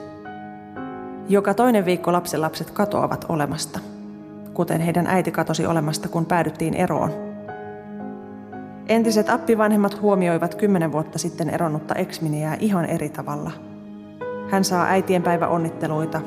Joka 1.29 1.55
toinen 1.55 1.85
viikko 1.85 2.13
lapsen 2.13 2.41
lapset 2.41 2.71
katoavat 2.71 3.25
olemasta, 3.29 3.81
kuten 4.55 4.81
heidän 4.81 5.07
äiti 5.07 5.31
katosi 5.31 5.67
olemasta, 5.67 6.09
kun 6.09 6.27
päädyttiin 6.27 6.75
eroon 6.75 7.29
Entiset 8.89 9.31
appivanhemmat 9.31 10.01
huomioivat 10.01 10.55
kymmenen 10.55 10.93
vuotta 10.93 11.19
sitten 11.19 11.51
eronnutta 11.51 11.95
eksminiää 11.95 12.57
ihan 12.61 12.85
eri 12.85 13.09
tavalla. 13.09 13.51
Hän 14.51 14.65
saa 14.65 14.87
äitien 14.87 15.23
onnitteluita. 15.49 16.21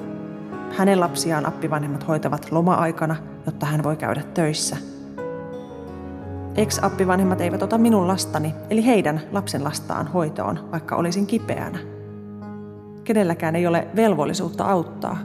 Hänen 0.78 1.00
lapsiaan 1.00 1.46
appivanhemmat 1.46 2.08
hoitavat 2.08 2.52
loma-aikana, 2.52 3.16
jotta 3.46 3.66
hän 3.66 3.84
voi 3.84 3.96
käydä 3.96 4.24
töissä. 4.34 4.78
Ex-appivanhemmat 6.56 7.42
eivät 7.42 7.64
ota 7.64 7.78
minun 7.78 8.08
lastani, 8.08 8.56
eli 8.70 8.86
heidän 8.86 9.22
lapsen 9.32 9.64
lastaan 9.64 10.08
hoitoon, 10.08 10.70
vaikka 10.72 10.96
olisin 10.96 11.28
kipeänä. 11.28 11.80
Kenelläkään 13.04 13.56
ei 13.56 13.68
ole 13.68 13.88
velvollisuutta 13.96 14.66
auttaa, 14.66 15.18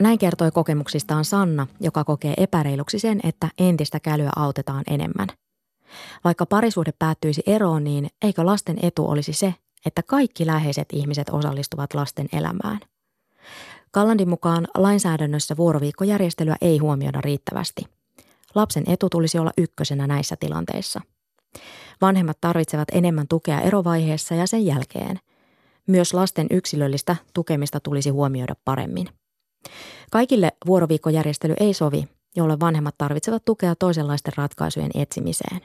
Näin 0.00 0.18
kertoi 0.18 0.50
kokemuksistaan 0.50 1.24
Sanna, 1.24 1.66
joka 1.80 2.04
kokee 2.04 2.34
epäreiluksi 2.36 2.98
sen, 2.98 3.20
että 3.22 3.48
entistä 3.58 4.00
kälyä 4.00 4.30
autetaan 4.36 4.84
enemmän. 4.86 5.28
Vaikka 6.24 6.46
parisuhde 6.46 6.92
päättyisi 6.98 7.42
eroon, 7.46 7.84
niin 7.84 8.08
eikö 8.22 8.46
lasten 8.46 8.78
etu 8.82 9.10
olisi 9.10 9.32
se, 9.32 9.54
että 9.86 10.02
kaikki 10.02 10.46
läheiset 10.46 10.88
ihmiset 10.92 11.28
osallistuvat 11.28 11.94
lasten 11.94 12.28
elämään? 12.32 12.80
Kallandin 13.90 14.28
mukaan 14.28 14.68
lainsäädännössä 14.74 15.56
vuoroviikkojärjestelyä 15.56 16.56
ei 16.60 16.78
huomioida 16.78 17.20
riittävästi. 17.20 17.82
Lapsen 18.54 18.84
etu 18.86 19.10
tulisi 19.10 19.38
olla 19.38 19.52
ykkösenä 19.58 20.06
näissä 20.06 20.36
tilanteissa. 20.40 21.00
Vanhemmat 22.00 22.38
tarvitsevat 22.40 22.88
enemmän 22.92 23.28
tukea 23.28 23.60
erovaiheessa 23.60 24.34
ja 24.34 24.46
sen 24.46 24.66
jälkeen. 24.66 25.20
Myös 25.86 26.14
lasten 26.14 26.46
yksilöllistä 26.50 27.16
tukemista 27.34 27.80
tulisi 27.80 28.10
huomioida 28.10 28.54
paremmin. 28.64 29.08
Kaikille 30.10 30.52
vuoroviikkojärjestely 30.66 31.54
ei 31.60 31.74
sovi, 31.74 32.08
jolle 32.36 32.60
vanhemmat 32.60 32.94
tarvitsevat 32.98 33.44
tukea 33.44 33.74
toisenlaisten 33.74 34.32
ratkaisujen 34.36 34.90
etsimiseen. 34.94 35.60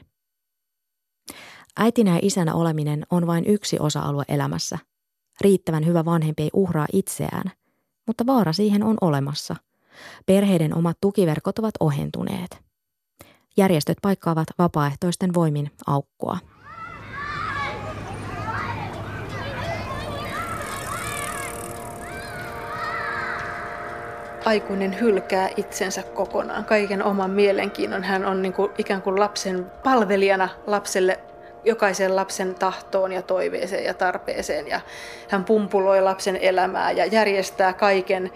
Äitinä 1.82 2.10
ja 2.10 2.18
isänä 2.22 2.54
oleminen 2.54 3.06
on 3.10 3.26
vain 3.26 3.46
yksi 3.46 3.76
osa-alue 3.80 4.24
elämässä. 4.28 4.78
Riittävän 5.40 5.86
hyvä 5.86 6.04
vanhempi 6.04 6.42
ei 6.42 6.50
uhraa 6.52 6.86
itseään, 6.92 7.50
mutta 8.06 8.26
vaara 8.26 8.52
siihen 8.52 8.82
on 8.82 8.96
olemassa. 9.00 9.56
Perheiden 10.26 10.76
omat 10.76 10.96
tukiverkot 11.00 11.58
ovat 11.58 11.74
ohentuneet. 11.80 12.58
Järjestöt 13.56 13.98
paikkaavat 14.02 14.48
vapaaehtoisten 14.58 15.34
voimin 15.34 15.70
aukkoa. 15.86 16.38
aikuinen 24.44 25.00
hylkää 25.00 25.48
itsensä 25.56 26.02
kokonaan, 26.02 26.64
kaiken 26.64 27.02
oman 27.02 27.30
mielenkiinnon. 27.30 28.02
Hän 28.02 28.24
on 28.24 28.42
niin 28.42 28.52
kuin, 28.52 28.70
ikään 28.78 29.02
kuin 29.02 29.20
lapsen 29.20 29.66
palvelijana 29.84 30.48
lapselle, 30.66 31.20
jokaisen 31.64 32.16
lapsen 32.16 32.54
tahtoon 32.54 33.12
ja 33.12 33.22
toiveeseen 33.22 33.84
ja 33.84 33.94
tarpeeseen. 33.94 34.68
Ja 34.68 34.80
hän 35.28 35.44
pumpuloi 35.44 36.02
lapsen 36.02 36.36
elämää 36.36 36.90
ja 36.90 37.06
järjestää 37.06 37.72
kaiken, 37.72 38.30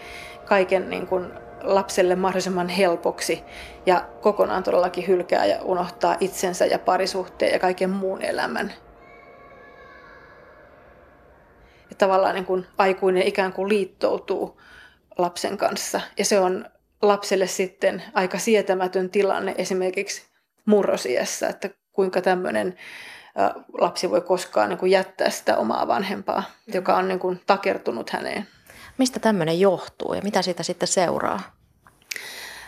kaiken 0.44 0.90
niin 0.90 1.06
kuin 1.06 1.32
lapselle 1.62 2.16
mahdollisimman 2.16 2.68
helpoksi 2.68 3.44
ja 3.86 4.08
kokonaan 4.20 4.62
todellakin 4.62 5.06
hylkää 5.06 5.46
ja 5.46 5.62
unohtaa 5.62 6.16
itsensä 6.20 6.66
ja 6.66 6.78
parisuhteen 6.78 7.52
ja 7.52 7.58
kaiken 7.58 7.90
muun 7.90 8.22
elämän. 8.22 8.72
Ja 11.90 11.96
tavallaan 11.98 12.34
niin 12.34 12.44
kuin 12.44 12.66
aikuinen 12.78 13.22
ikään 13.22 13.52
kuin 13.52 13.68
liittoutuu 13.68 14.60
lapsen 15.18 15.58
kanssa 15.58 16.00
ja 16.18 16.24
se 16.24 16.38
on 16.40 16.66
lapselle 17.02 17.46
sitten 17.46 18.02
aika 18.14 18.38
sietämätön 18.38 19.10
tilanne 19.10 19.54
esimerkiksi 19.58 20.22
murrosiässä, 20.66 21.48
että 21.48 21.70
kuinka 21.94 22.22
tämmöinen 22.22 22.76
lapsi 23.80 24.10
voi 24.10 24.20
koskaan 24.20 24.68
niin 24.68 24.78
kuin 24.78 24.90
jättää 24.90 25.30
sitä 25.30 25.56
omaa 25.56 25.88
vanhempaa, 25.88 26.42
joka 26.74 26.96
on 26.96 27.08
niin 27.08 27.18
kuin 27.18 27.40
takertunut 27.46 28.10
häneen. 28.10 28.48
Mistä 28.98 29.20
tämmöinen 29.20 29.60
johtuu 29.60 30.14
ja 30.14 30.22
mitä 30.22 30.42
siitä 30.42 30.62
sitten 30.62 30.88
seuraa? 30.88 31.40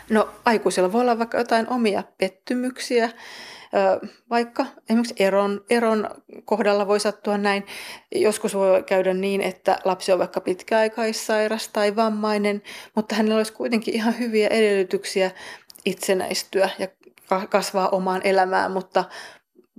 No 0.09 0.29
aikuisilla 0.45 0.91
voi 0.91 1.01
olla 1.01 1.19
vaikka 1.19 1.37
jotain 1.37 1.69
omia 1.69 2.03
pettymyksiä, 2.17 3.09
vaikka 4.29 4.65
esimerkiksi 4.89 5.15
eron, 5.19 5.65
eron 5.69 6.09
kohdalla 6.45 6.87
voi 6.87 6.99
sattua 6.99 7.37
näin. 7.37 7.65
Joskus 8.15 8.55
voi 8.55 8.83
käydä 8.83 9.13
niin, 9.13 9.41
että 9.41 9.77
lapsi 9.85 10.11
on 10.11 10.19
vaikka 10.19 10.41
pitkäaikaissairas 10.41 11.67
tai 11.67 11.95
vammainen, 11.95 12.61
mutta 12.95 13.15
hänellä 13.15 13.37
olisi 13.37 13.53
kuitenkin 13.53 13.93
ihan 13.93 14.19
hyviä 14.19 14.47
edellytyksiä 14.47 15.31
itsenäistyä 15.85 16.69
ja 16.79 16.87
kasvaa 17.49 17.89
omaan 17.89 18.21
elämään, 18.23 18.71
mutta 18.71 19.03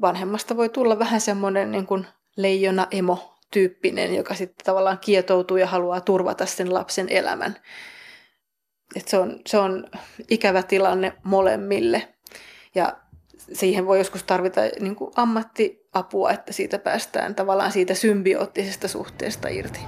vanhemmasta 0.00 0.56
voi 0.56 0.68
tulla 0.68 0.98
vähän 0.98 1.20
semmoinen 1.20 1.70
niin 1.70 1.86
kuin 1.86 2.06
leijona 2.36 2.86
emo 2.90 3.34
tyyppinen, 3.50 4.14
joka 4.14 4.34
sitten 4.34 4.64
tavallaan 4.64 4.98
kietoutuu 4.98 5.56
ja 5.56 5.66
haluaa 5.66 6.00
turvata 6.00 6.46
sen 6.46 6.74
lapsen 6.74 7.08
elämän. 7.08 7.56
Et 8.96 9.08
se, 9.08 9.18
on, 9.18 9.40
se 9.46 9.58
on 9.58 9.86
ikävä 10.30 10.62
tilanne 10.62 11.12
molemmille. 11.22 12.08
Ja 12.74 12.96
siihen 13.52 13.86
voi 13.86 13.98
joskus 13.98 14.22
tarvita 14.22 14.60
niin 14.80 14.96
kuin 14.96 15.10
ammattiapua, 15.16 16.30
että 16.30 16.52
siitä 16.52 16.78
päästään 16.78 17.34
tavallaan 17.34 17.72
siitä 17.72 17.94
symbioottisesta 17.94 18.88
suhteesta 18.88 19.48
irti. 19.48 19.80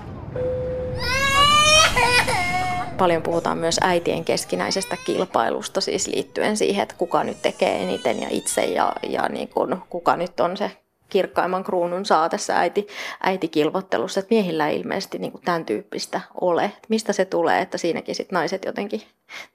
Paljon 3.01 3.23
puhutaan 3.23 3.59
myös 3.59 3.79
äitien 3.83 4.25
keskinäisestä 4.25 4.97
kilpailusta, 5.07 5.81
siis 5.81 6.07
liittyen 6.07 6.57
siihen, 6.57 6.83
että 6.83 6.95
kuka 6.99 7.25
nyt 7.25 7.43
tekee 7.43 7.83
eniten 7.83 8.23
ja 8.23 8.29
itse 8.31 8.65
ja, 8.65 8.93
ja 9.09 9.29
niin 9.29 9.49
kuin, 9.49 9.77
kuka 9.91 10.17
nyt 10.17 10.41
on 10.41 10.57
se 10.57 10.71
kirkkaimman 11.09 11.65
kruunun 11.65 12.05
saa 12.05 12.29
tässä 12.29 12.59
äiti, 12.59 12.87
äitikilvottelussa, 13.23 14.21
että 14.21 14.35
miehillä 14.35 14.69
ei 14.69 14.77
ilmeisesti 14.81 15.19
niin 15.19 15.33
kuin 15.33 15.45
tämän 15.45 15.65
tyyppistä 15.65 16.21
ole. 16.41 16.73
Mistä 16.89 17.13
se 17.13 17.25
tulee, 17.25 17.61
että 17.61 17.79
siinäkin 17.79 18.15
sit 18.15 18.33
naiset 18.33 18.65
jotenkin 18.65 19.03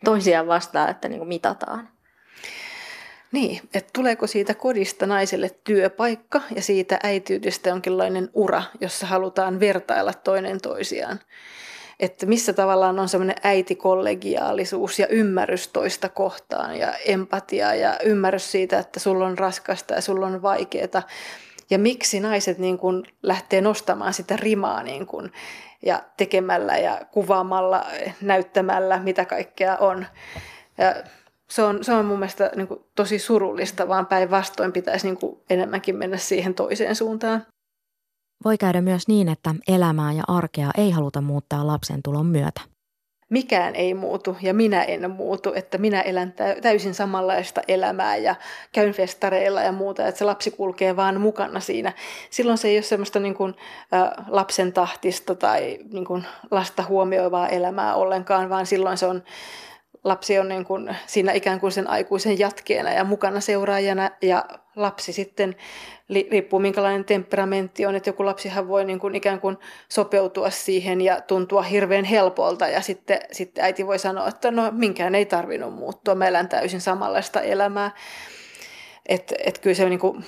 toisiaan 0.06 0.48
vastaa, 0.48 0.90
että 0.90 1.08
niin 1.08 1.20
kuin 1.20 1.30
mitataan? 1.30 1.90
Niin, 3.32 3.62
että 3.74 3.90
tuleeko 3.94 4.28
siitä 4.28 4.54
kodista 4.54 5.06
naiselle 5.06 5.50
työpaikka 5.64 6.42
ja 6.56 6.62
siitä 6.62 7.00
äitiydestä 7.04 7.70
jonkinlainen 7.70 8.30
ura, 8.34 8.64
jossa 8.82 9.08
halutaan 9.08 9.60
vertailla 9.60 10.14
toinen 10.14 10.62
toisiaan. 10.62 11.20
Että 12.00 12.26
missä 12.26 12.54
tavallaan 12.54 13.00
on 13.00 13.10
semmoinen 13.10 13.36
äitikollegiaalisuus 13.44 15.00
ja 15.00 15.08
ymmärrys 15.08 15.68
toista 15.68 16.10
kohtaan 16.10 16.80
ja 16.80 16.94
empatia 17.06 17.76
ja 17.76 18.00
ymmärrys 18.04 18.52
siitä, 18.52 18.80
että 18.80 19.00
sulla 19.00 19.26
on 19.26 19.38
raskasta 19.38 19.94
ja 19.94 20.02
sulla 20.02 20.28
on 20.28 20.42
vaikeaa. 20.42 21.04
Ja 21.70 21.80
miksi 21.80 22.20
naiset 22.20 22.58
niin 22.58 22.78
kuin 22.78 23.04
lähtee 23.24 23.62
nostamaan 23.62 24.14
sitä 24.14 24.38
rimaa 24.38 24.84
niin 24.84 25.06
kuin, 25.06 25.32
ja 25.82 26.04
tekemällä 26.18 26.78
ja 26.78 27.02
kuvaamalla, 27.12 27.86
näyttämällä, 28.22 29.00
mitä 29.00 29.26
kaikkea 29.26 29.78
on. 29.78 30.06
Ja 30.78 30.96
se 31.48 31.64
on, 31.64 31.84
se 31.84 31.94
on 31.94 32.06
mun 32.06 32.20
mielestä 32.20 32.52
niin 32.56 32.68
kuin 32.68 32.80
tosi 32.96 33.20
surullista, 33.20 33.88
vaan 33.88 34.06
päinvastoin 34.06 34.72
pitäisi 34.72 35.08
niin 35.08 35.18
kuin 35.18 35.40
enemmänkin 35.50 35.96
mennä 35.96 36.18
siihen 36.18 36.54
toiseen 36.54 36.96
suuntaan. 36.96 37.46
Voi 38.46 38.58
käydä 38.58 38.82
myös 38.82 39.08
niin, 39.08 39.30
että 39.30 39.56
elämää 39.68 40.12
ja 40.14 40.24
arkea 40.28 40.72
ei 40.78 40.92
haluta 40.92 41.22
muuttaa 41.22 41.68
lapsen 41.68 42.00
tulon 42.04 42.26
myötä. 42.26 42.62
Mikään 43.30 43.76
ei 43.76 43.94
muutu 43.94 44.38
ja 44.42 44.54
minä 44.54 44.84
en 44.84 45.12
muutu, 45.12 45.54
että 45.54 45.78
minä 45.78 46.02
elän 46.02 46.34
täysin 46.62 46.94
samanlaista 46.94 47.62
elämää 47.68 48.16
ja 48.18 48.36
käyn 48.72 48.94
festareilla 48.94 49.62
ja 49.62 49.72
muuta, 49.72 50.08
että 50.08 50.20
se 50.20 50.26
lapsi 50.26 50.52
kulkee 50.52 50.96
vaan 50.96 51.22
mukana 51.22 51.60
siinä. 51.60 51.94
Silloin 52.30 52.58
se 52.58 52.68
ei 52.68 52.78
ole 52.78 52.84
semmoista 52.84 53.20
niin 53.20 53.36
kuin, 53.36 53.56
lapsen 54.28 54.74
tahtista 54.74 55.36
tai 55.36 55.80
niin 55.94 56.06
kuin, 56.06 56.26
lasta 56.52 56.84
huomioivaa 56.84 57.48
elämää 57.48 57.96
ollenkaan, 57.96 58.50
vaan 58.50 58.66
silloin 58.66 58.98
se 58.98 59.06
on 59.06 59.24
lapsi 60.06 60.40
on 60.40 60.50
niin 60.50 60.66
kuin 60.66 60.96
siinä 61.06 61.32
ikään 61.32 61.60
kuin 61.60 61.72
sen 61.72 61.90
aikuisen 61.90 62.40
jatkeena 62.40 62.92
ja 62.92 63.04
mukana 63.04 63.40
seuraajana 63.40 64.12
ja 64.22 64.46
lapsi 64.76 65.14
sitten, 65.14 65.56
riippuu 66.32 66.60
minkälainen 66.60 67.06
temperamentti 67.06 67.86
on, 67.86 67.96
että 67.96 68.10
joku 68.10 68.26
lapsihan 68.26 68.68
voi 68.68 68.86
niin 68.86 69.00
kuin 69.00 69.16
ikään 69.16 69.40
kuin 69.40 69.58
sopeutua 69.90 70.50
siihen 70.50 71.02
ja 71.02 71.22
tuntua 71.22 71.62
hirveän 71.62 72.06
helpolta 72.06 72.68
ja 72.68 72.82
sitten, 72.82 73.20
sitten 73.32 73.64
äiti 73.64 73.88
voi 73.88 74.00
sanoa, 74.00 74.28
että 74.28 74.52
no 74.52 74.72
minkään 74.72 75.16
ei 75.16 75.26
tarvinnut 75.26 75.74
muuttua, 75.74 76.16
mä 76.16 76.28
elän 76.28 76.50
täysin 76.50 76.82
samanlaista 76.82 77.42
elämää. 77.42 77.92
Että 79.06 79.36
et 79.46 79.60
kyllä 79.60 79.74
se 79.74 79.90
niin 79.90 80.00
kuin, 80.00 80.26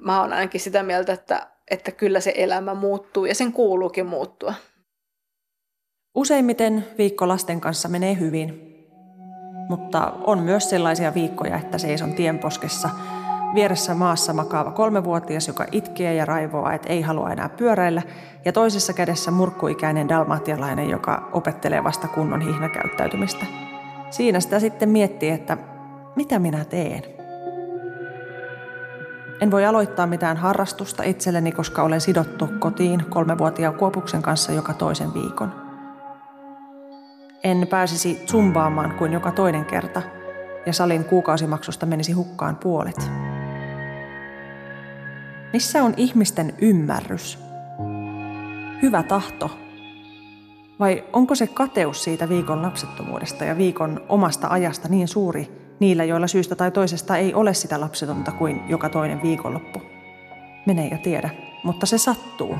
mä 0.00 0.20
oon 0.20 0.32
ainakin 0.32 0.60
sitä 0.60 0.82
mieltä, 0.82 1.12
että, 1.12 1.46
että 1.70 1.92
kyllä 1.92 2.20
se 2.20 2.32
elämä 2.36 2.74
muuttuu 2.74 3.24
ja 3.24 3.34
sen 3.34 3.52
kuuluukin 3.52 4.06
muuttua. 4.06 4.54
Useimmiten 6.14 6.84
viikko 6.98 7.28
lasten 7.28 7.60
kanssa 7.60 7.88
menee 7.88 8.18
hyvin, 8.20 8.76
mutta 9.68 10.12
on 10.24 10.38
myös 10.38 10.70
sellaisia 10.70 11.14
viikkoja, 11.14 11.56
että 11.56 11.78
seison 11.78 12.14
tienposkessa 12.14 12.90
vieressä 13.54 13.94
maassa 13.94 14.32
makaava 14.32 14.70
kolmevuotias, 14.70 15.48
joka 15.48 15.66
itkee 15.72 16.14
ja 16.14 16.24
raivoaa, 16.24 16.72
että 16.74 16.88
ei 16.88 17.02
halua 17.02 17.30
enää 17.30 17.48
pyöräillä, 17.48 18.02
ja 18.44 18.52
toisessa 18.52 18.92
kädessä 18.92 19.30
murkkuikäinen 19.30 20.08
dalmatialainen, 20.08 20.90
joka 20.90 21.28
opettelee 21.32 21.84
vasta 21.84 22.08
kunnon 22.08 22.40
hihnakäyttäytymistä. 22.40 23.46
Siinä 24.10 24.40
sitä 24.40 24.60
sitten 24.60 24.88
miettii, 24.88 25.30
että 25.30 25.56
mitä 26.16 26.38
minä 26.38 26.64
teen. 26.64 27.02
En 29.40 29.50
voi 29.50 29.66
aloittaa 29.66 30.06
mitään 30.06 30.36
harrastusta 30.36 31.02
itselleni, 31.02 31.52
koska 31.52 31.82
olen 31.82 32.00
sidottu 32.00 32.48
kotiin 32.58 33.04
kolmevuotiaan 33.10 33.74
Kuopuksen 33.74 34.22
kanssa 34.22 34.52
joka 34.52 34.72
toisen 34.72 35.14
viikon 35.14 35.61
en 37.44 37.66
pääsisi 37.70 38.22
zumbaamaan 38.26 38.94
kuin 38.94 39.12
joka 39.12 39.32
toinen 39.32 39.64
kerta 39.64 40.02
ja 40.66 40.72
salin 40.72 41.04
kuukausimaksusta 41.04 41.86
menisi 41.86 42.12
hukkaan 42.12 42.56
puolet. 42.56 43.10
Missä 45.52 45.82
on 45.82 45.94
ihmisten 45.96 46.54
ymmärrys? 46.60 47.38
Hyvä 48.82 49.02
tahto? 49.02 49.50
Vai 50.80 51.04
onko 51.12 51.34
se 51.34 51.46
kateus 51.46 52.04
siitä 52.04 52.28
viikon 52.28 52.62
lapsettomuudesta 52.62 53.44
ja 53.44 53.58
viikon 53.58 54.00
omasta 54.08 54.48
ajasta 54.50 54.88
niin 54.88 55.08
suuri 55.08 55.74
niillä, 55.80 56.04
joilla 56.04 56.26
syystä 56.26 56.54
tai 56.54 56.70
toisesta 56.70 57.16
ei 57.16 57.34
ole 57.34 57.54
sitä 57.54 57.80
lapsetonta 57.80 58.32
kuin 58.32 58.60
joka 58.68 58.88
toinen 58.88 59.22
viikonloppu? 59.22 59.82
Mene 60.66 60.88
ja 60.88 60.98
tiedä, 60.98 61.30
mutta 61.64 61.86
se 61.86 61.98
sattuu. 61.98 62.56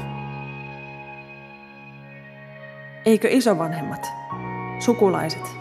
Eikö 3.05 3.29
isovanhemmat, 3.31 4.07
Sukulaiset. 4.83 5.57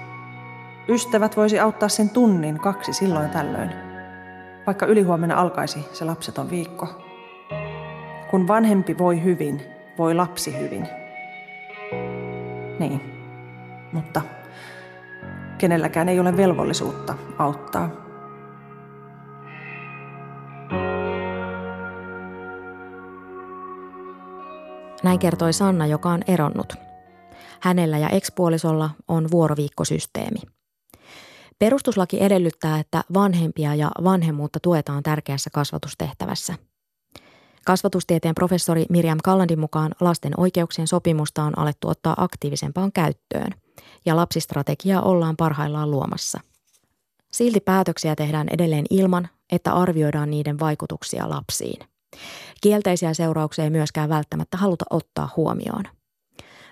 Ystävät 0.89 1.37
voisi 1.37 1.59
auttaa 1.59 1.89
sen 1.89 2.09
tunnin 2.09 2.59
kaksi 2.59 2.93
silloin 2.93 3.29
tällöin. 3.29 3.69
Vaikka 4.65 4.85
ylihuomenna 4.85 5.35
alkaisi 5.35 5.85
se 5.93 6.05
lapseton 6.05 6.49
viikko. 6.49 6.87
Kun 8.31 8.47
vanhempi 8.47 8.97
voi 8.97 9.23
hyvin, 9.23 9.61
voi 9.97 10.13
lapsi 10.13 10.59
hyvin. 10.59 10.87
Niin, 12.79 13.01
mutta 13.93 14.21
kenelläkään 15.57 16.09
ei 16.09 16.19
ole 16.19 16.37
velvollisuutta 16.37 17.15
auttaa. 17.37 17.89
Näin 25.03 25.19
kertoi 25.19 25.53
Sanna, 25.53 25.85
joka 25.85 26.09
on 26.09 26.21
eronnut 26.27 26.90
Hänellä 27.61 27.97
ja 27.97 28.09
ekspuolisolla 28.09 28.89
on 29.07 29.31
vuoroviikkosysteemi. 29.31 30.39
Perustuslaki 31.59 32.23
edellyttää, 32.23 32.79
että 32.79 33.03
vanhempia 33.13 33.75
ja 33.75 33.91
vanhemmuutta 34.03 34.59
tuetaan 34.59 35.03
tärkeässä 35.03 35.49
kasvatustehtävässä. 35.53 36.55
Kasvatustieteen 37.65 38.35
professori 38.35 38.85
Miriam 38.89 39.17
Kallandin 39.23 39.59
mukaan 39.59 39.91
lasten 39.99 40.33
oikeuksien 40.37 40.87
sopimusta 40.87 41.43
on 41.43 41.59
alettu 41.59 41.89
ottaa 41.89 42.15
aktiivisempaan 42.17 42.91
käyttöön 42.91 43.51
ja 44.05 44.15
lapsistrategiaa 44.15 45.01
ollaan 45.01 45.37
parhaillaan 45.37 45.91
luomassa. 45.91 46.39
Silti 47.31 47.59
päätöksiä 47.59 48.15
tehdään 48.15 48.47
edelleen 48.51 48.85
ilman, 48.89 49.29
että 49.51 49.73
arvioidaan 49.73 50.31
niiden 50.31 50.59
vaikutuksia 50.59 51.29
lapsiin. 51.29 51.87
Kielteisiä 52.61 53.13
seurauksia 53.13 53.63
ei 53.63 53.69
myöskään 53.69 54.09
välttämättä 54.09 54.57
haluta 54.57 54.85
ottaa 54.89 55.29
huomioon– 55.37 55.83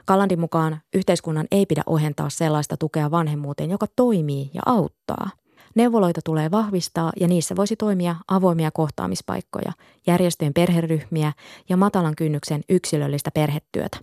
Kalandin 0.05 0.39
mukaan 0.39 0.81
yhteiskunnan 0.93 1.47
ei 1.51 1.65
pidä 1.65 1.83
ohentaa 1.85 2.29
sellaista 2.29 2.77
tukea 2.77 3.11
vanhemmuuteen, 3.11 3.69
joka 3.69 3.85
toimii 3.95 4.51
ja 4.53 4.61
auttaa. 4.65 5.29
Neuvoloita 5.75 6.21
tulee 6.25 6.51
vahvistaa 6.51 7.11
ja 7.19 7.27
niissä 7.27 7.55
voisi 7.55 7.75
toimia 7.75 8.15
avoimia 8.27 8.71
kohtaamispaikkoja, 8.71 9.71
järjestöjen 10.07 10.53
perheryhmiä 10.53 11.33
ja 11.69 11.77
matalan 11.77 12.15
kynnyksen 12.15 12.61
yksilöllistä 12.69 13.31
perhetyötä. 13.31 13.97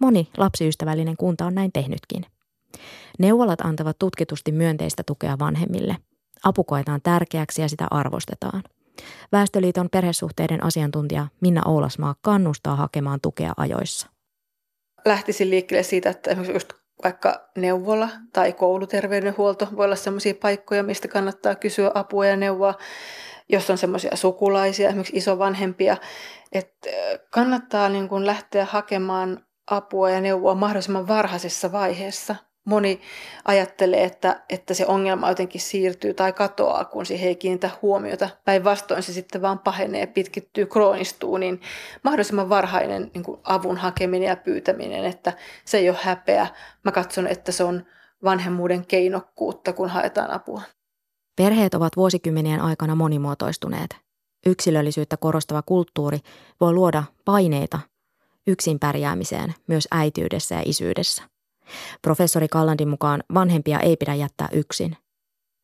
Moni 0.00 0.28
lapsiystävällinen 0.36 1.16
kunta 1.16 1.46
on 1.46 1.54
näin 1.54 1.72
tehnytkin. 1.72 2.26
Neuvolat 3.18 3.60
antavat 3.60 3.98
tutkitusti 3.98 4.52
myönteistä 4.52 5.02
tukea 5.02 5.38
vanhemmille. 5.38 5.96
Apu 6.44 6.64
koetaan 6.64 7.00
tärkeäksi 7.02 7.62
ja 7.62 7.68
sitä 7.68 7.86
arvostetaan. 7.90 8.62
Väestöliiton 9.32 9.88
perhesuhteiden 9.90 10.64
asiantuntija 10.64 11.26
Minna 11.40 11.62
Oulasmaa 11.64 12.14
kannustaa 12.20 12.76
hakemaan 12.76 13.20
tukea 13.20 13.52
ajoissa. 13.56 14.15
Lähtisin 15.06 15.50
liikkeelle 15.50 15.82
siitä, 15.82 16.10
että 16.10 16.30
esimerkiksi 16.30 16.52
just 16.56 16.72
vaikka 17.04 17.48
neuvola 17.56 18.08
tai 18.32 18.52
kouluterveydenhuolto 18.52 19.68
voi 19.76 19.84
olla 19.84 19.96
sellaisia 19.96 20.34
paikkoja, 20.34 20.82
mistä 20.82 21.08
kannattaa 21.08 21.54
kysyä 21.54 21.90
apua 21.94 22.26
ja 22.26 22.36
neuvoa, 22.36 22.74
jos 23.48 23.70
on 23.70 23.78
semmoisia 23.78 24.16
sukulaisia, 24.16 24.88
esimerkiksi 24.88 25.16
isovanhempia, 25.16 25.96
että 26.52 26.90
kannattaa 27.30 27.88
niin 27.88 28.08
kuin 28.08 28.26
lähteä 28.26 28.64
hakemaan 28.64 29.44
apua 29.70 30.10
ja 30.10 30.20
neuvoa 30.20 30.54
mahdollisimman 30.54 31.08
varhaisessa 31.08 31.72
vaiheessa 31.72 32.36
moni 32.66 33.00
ajattelee, 33.44 34.04
että, 34.04 34.42
että 34.48 34.74
se 34.74 34.86
ongelma 34.86 35.28
jotenkin 35.28 35.60
siirtyy 35.60 36.14
tai 36.14 36.32
katoaa, 36.32 36.84
kun 36.84 37.06
siihen 37.06 37.28
ei 37.28 37.36
kiinnitä 37.36 37.70
huomiota. 37.82 38.28
Päinvastoin 38.44 39.02
se 39.02 39.12
sitten 39.12 39.42
vaan 39.42 39.58
pahenee, 39.58 40.06
pitkittyy, 40.06 40.66
kroonistuu, 40.66 41.36
niin 41.36 41.60
mahdollisimman 42.04 42.48
varhainen 42.48 43.10
niin 43.14 43.24
kuin 43.24 43.40
avun 43.44 43.76
hakeminen 43.76 44.28
ja 44.28 44.36
pyytäminen, 44.36 45.04
että 45.04 45.32
se 45.64 45.78
ei 45.78 45.90
ole 45.90 45.98
häpeä. 46.02 46.46
Mä 46.84 46.92
katson, 46.92 47.26
että 47.26 47.52
se 47.52 47.64
on 47.64 47.84
vanhemmuuden 48.24 48.86
keinokkuutta, 48.86 49.72
kun 49.72 49.88
haetaan 49.88 50.30
apua. 50.30 50.62
Perheet 51.36 51.74
ovat 51.74 51.96
vuosikymmenien 51.96 52.60
aikana 52.60 52.94
monimuotoistuneet. 52.94 53.96
Yksilöllisyyttä 54.46 55.16
korostava 55.16 55.62
kulttuuri 55.62 56.18
voi 56.60 56.72
luoda 56.72 57.04
paineita 57.24 57.78
yksin 58.46 58.78
pärjäämiseen 58.78 59.54
myös 59.66 59.88
äityydessä 59.90 60.54
ja 60.54 60.62
isyydessä. 60.64 61.22
Professori 62.02 62.48
Kallandin 62.48 62.88
mukaan 62.88 63.22
vanhempia 63.34 63.80
ei 63.80 63.96
pidä 63.96 64.14
jättää 64.14 64.48
yksin. 64.52 64.96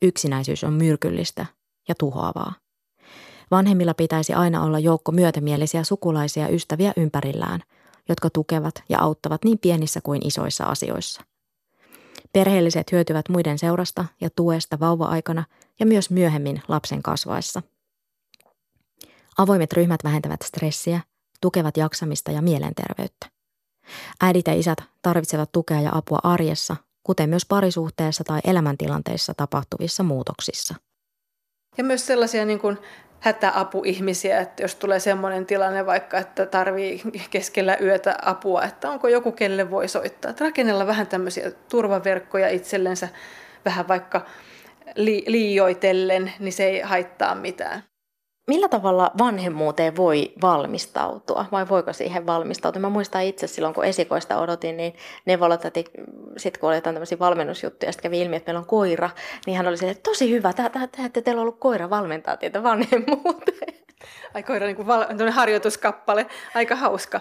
Yksinäisyys 0.02 0.64
on 0.64 0.72
myrkyllistä 0.72 1.46
ja 1.88 1.94
tuhoavaa. 1.98 2.52
Vanhemmilla 3.50 3.94
pitäisi 3.94 4.34
aina 4.34 4.62
olla 4.64 4.78
joukko 4.78 5.12
myötämielisiä 5.12 5.84
sukulaisia 5.84 6.48
ystäviä 6.48 6.92
ympärillään, 6.96 7.60
jotka 8.08 8.30
tukevat 8.30 8.74
ja 8.88 8.98
auttavat 9.00 9.44
niin 9.44 9.58
pienissä 9.58 10.00
kuin 10.00 10.26
isoissa 10.26 10.64
asioissa. 10.64 11.22
Perheelliset 12.32 12.92
hyötyvät 12.92 13.28
muiden 13.28 13.58
seurasta 13.58 14.04
ja 14.20 14.30
tuesta 14.36 14.80
vauva-aikana 14.80 15.44
ja 15.80 15.86
myös 15.86 16.10
myöhemmin 16.10 16.62
lapsen 16.68 17.02
kasvaessa. 17.02 17.62
Avoimet 19.38 19.72
ryhmät 19.72 20.04
vähentävät 20.04 20.42
stressiä, 20.42 21.00
tukevat 21.40 21.76
jaksamista 21.76 22.30
ja 22.30 22.42
mielenterveyttä. 22.42 23.41
Äidit 24.22 24.46
ja 24.46 24.54
isät 24.54 24.78
tarvitsevat 25.02 25.52
tukea 25.52 25.80
ja 25.80 25.90
apua 25.94 26.18
arjessa, 26.22 26.76
kuten 27.02 27.28
myös 27.28 27.46
parisuhteessa 27.46 28.24
tai 28.24 28.40
elämäntilanteissa 28.44 29.34
tapahtuvissa 29.36 30.02
muutoksissa. 30.02 30.74
Ja 31.78 31.84
myös 31.84 32.06
sellaisia 32.06 32.44
niin 32.44 32.58
kuin 32.60 32.78
hätäapuihmisiä, 33.20 34.40
että 34.40 34.62
jos 34.62 34.74
tulee 34.74 35.00
sellainen 35.00 35.46
tilanne 35.46 35.86
vaikka, 35.86 36.18
että 36.18 36.46
tarvii 36.46 37.02
keskellä 37.30 37.76
yötä 37.80 38.18
apua, 38.22 38.62
että 38.62 38.90
onko 38.90 39.08
joku, 39.08 39.32
kelle 39.32 39.70
voi 39.70 39.88
soittaa. 39.88 40.30
Että 40.30 40.44
rakennella 40.44 40.86
vähän 40.86 41.06
tämmöisiä 41.06 41.50
turvaverkkoja 41.70 42.48
itsellensä, 42.48 43.08
vähän 43.64 43.88
vaikka 43.88 44.26
liioitellen, 45.26 46.32
niin 46.38 46.52
se 46.52 46.64
ei 46.64 46.80
haittaa 46.80 47.34
mitään. 47.34 47.82
Millä 48.46 48.68
tavalla 48.68 49.10
vanhemmuuteen 49.18 49.96
voi 49.96 50.32
valmistautua 50.42 51.44
vai 51.52 51.68
voiko 51.68 51.92
siihen 51.92 52.26
valmistautua? 52.26 52.80
Mä 52.80 52.88
muistan 52.88 53.22
itse 53.22 53.46
silloin, 53.46 53.74
kun 53.74 53.84
esikoista 53.84 54.38
odotin, 54.38 54.76
niin 54.76 54.94
neuvolatäti, 55.24 55.84
sitten 56.36 56.60
kun 56.60 56.68
oli 56.68 56.76
jotain 56.76 56.94
tämmöisiä 56.94 57.18
valmennusjuttuja, 57.18 57.92
sitten 57.92 58.10
kävi 58.10 58.20
ilmi, 58.20 58.36
että 58.36 58.48
meillä 58.48 58.60
on 58.60 58.66
koira, 58.66 59.10
niin 59.46 59.56
hän 59.56 59.68
oli 59.68 59.76
se, 59.76 59.90
että 59.90 60.10
tosi 60.10 60.30
hyvä, 60.30 60.50
että 60.50 61.22
teillä 61.22 61.40
on 61.40 61.42
ollut 61.42 61.58
koira 61.58 61.90
valmentaa 61.90 62.36
teitä 62.36 62.62
vanhemmuuteen. 62.62 63.74
Ai 64.34 64.42
koira 64.42 64.66
niin 64.66 64.76
kuin 64.76 64.86
val- 64.86 65.30
harjoituskappale, 65.30 66.26
aika 66.54 66.76
hauska. 66.76 67.20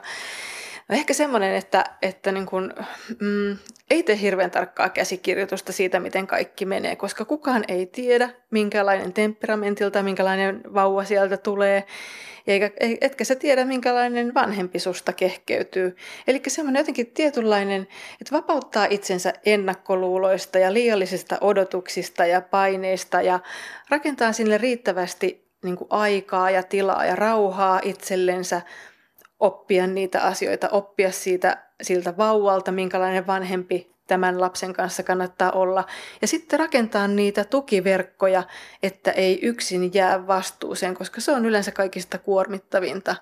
No 0.92 0.98
ehkä 0.98 1.14
semmoinen, 1.14 1.56
että, 1.56 1.86
että 2.02 2.32
niin 2.32 2.46
kuin, 2.46 2.74
mm, 3.20 3.58
ei 3.90 4.04
tee 4.04 4.20
hirveän 4.22 4.52
tarkkaa 4.52 4.90
käsikirjoitusta 4.90 5.72
siitä, 5.72 6.00
miten 6.00 6.28
kaikki 6.28 6.66
menee, 6.66 6.96
koska 6.96 7.26
kukaan 7.26 7.64
ei 7.68 7.86
tiedä, 7.86 8.30
minkälainen 8.50 9.14
temperamentilta, 9.14 10.04
minkälainen 10.04 10.62
vauva 10.74 11.04
sieltä 11.04 11.38
tulee, 11.38 11.84
eikä, 12.48 12.72
etkä 13.02 13.24
sä 13.24 13.36
tiedä, 13.36 13.66
minkälainen 13.66 14.34
vanhempi 14.34 14.80
susta 14.80 15.14
kehkeytyy. 15.14 15.96
Eli 16.28 16.42
semmoinen 16.48 16.80
jotenkin 16.80 17.08
tietynlainen, 17.08 17.82
että 18.22 18.36
vapauttaa 18.36 18.88
itsensä 18.90 19.34
ennakkoluuloista 19.46 20.60
ja 20.60 20.74
liiallisista 20.74 21.38
odotuksista 21.42 22.26
ja 22.26 22.42
paineista 22.42 23.22
ja 23.22 23.40
rakentaa 23.90 24.34
sinne 24.34 24.58
riittävästi 24.58 25.52
niin 25.64 25.78
aikaa 25.90 26.52
ja 26.52 26.64
tilaa 26.64 27.06
ja 27.06 27.16
rauhaa 27.16 27.80
itsellensä, 27.84 28.62
oppia 29.42 29.88
niitä 29.88 30.22
asioita, 30.22 30.70
oppia 30.70 31.12
siitä 31.12 31.64
siltä 31.82 32.18
vauvalta, 32.18 32.72
minkälainen 32.72 33.28
vanhempi 33.28 33.92
tämän 34.08 34.42
lapsen 34.42 34.74
kanssa 34.74 35.04
kannattaa 35.04 35.52
olla. 35.52 35.84
Ja 36.22 36.28
sitten 36.28 36.60
rakentaa 36.60 37.08
niitä 37.08 37.44
tukiverkkoja, 37.44 38.44
että 38.84 39.12
ei 39.12 39.40
yksin 39.42 39.94
jää 39.94 40.28
vastuuseen, 40.28 40.96
koska 40.96 41.22
se 41.22 41.32
on 41.32 41.46
yleensä 41.46 41.72
kaikista 41.72 42.18
kuormittavinta. 42.18 43.16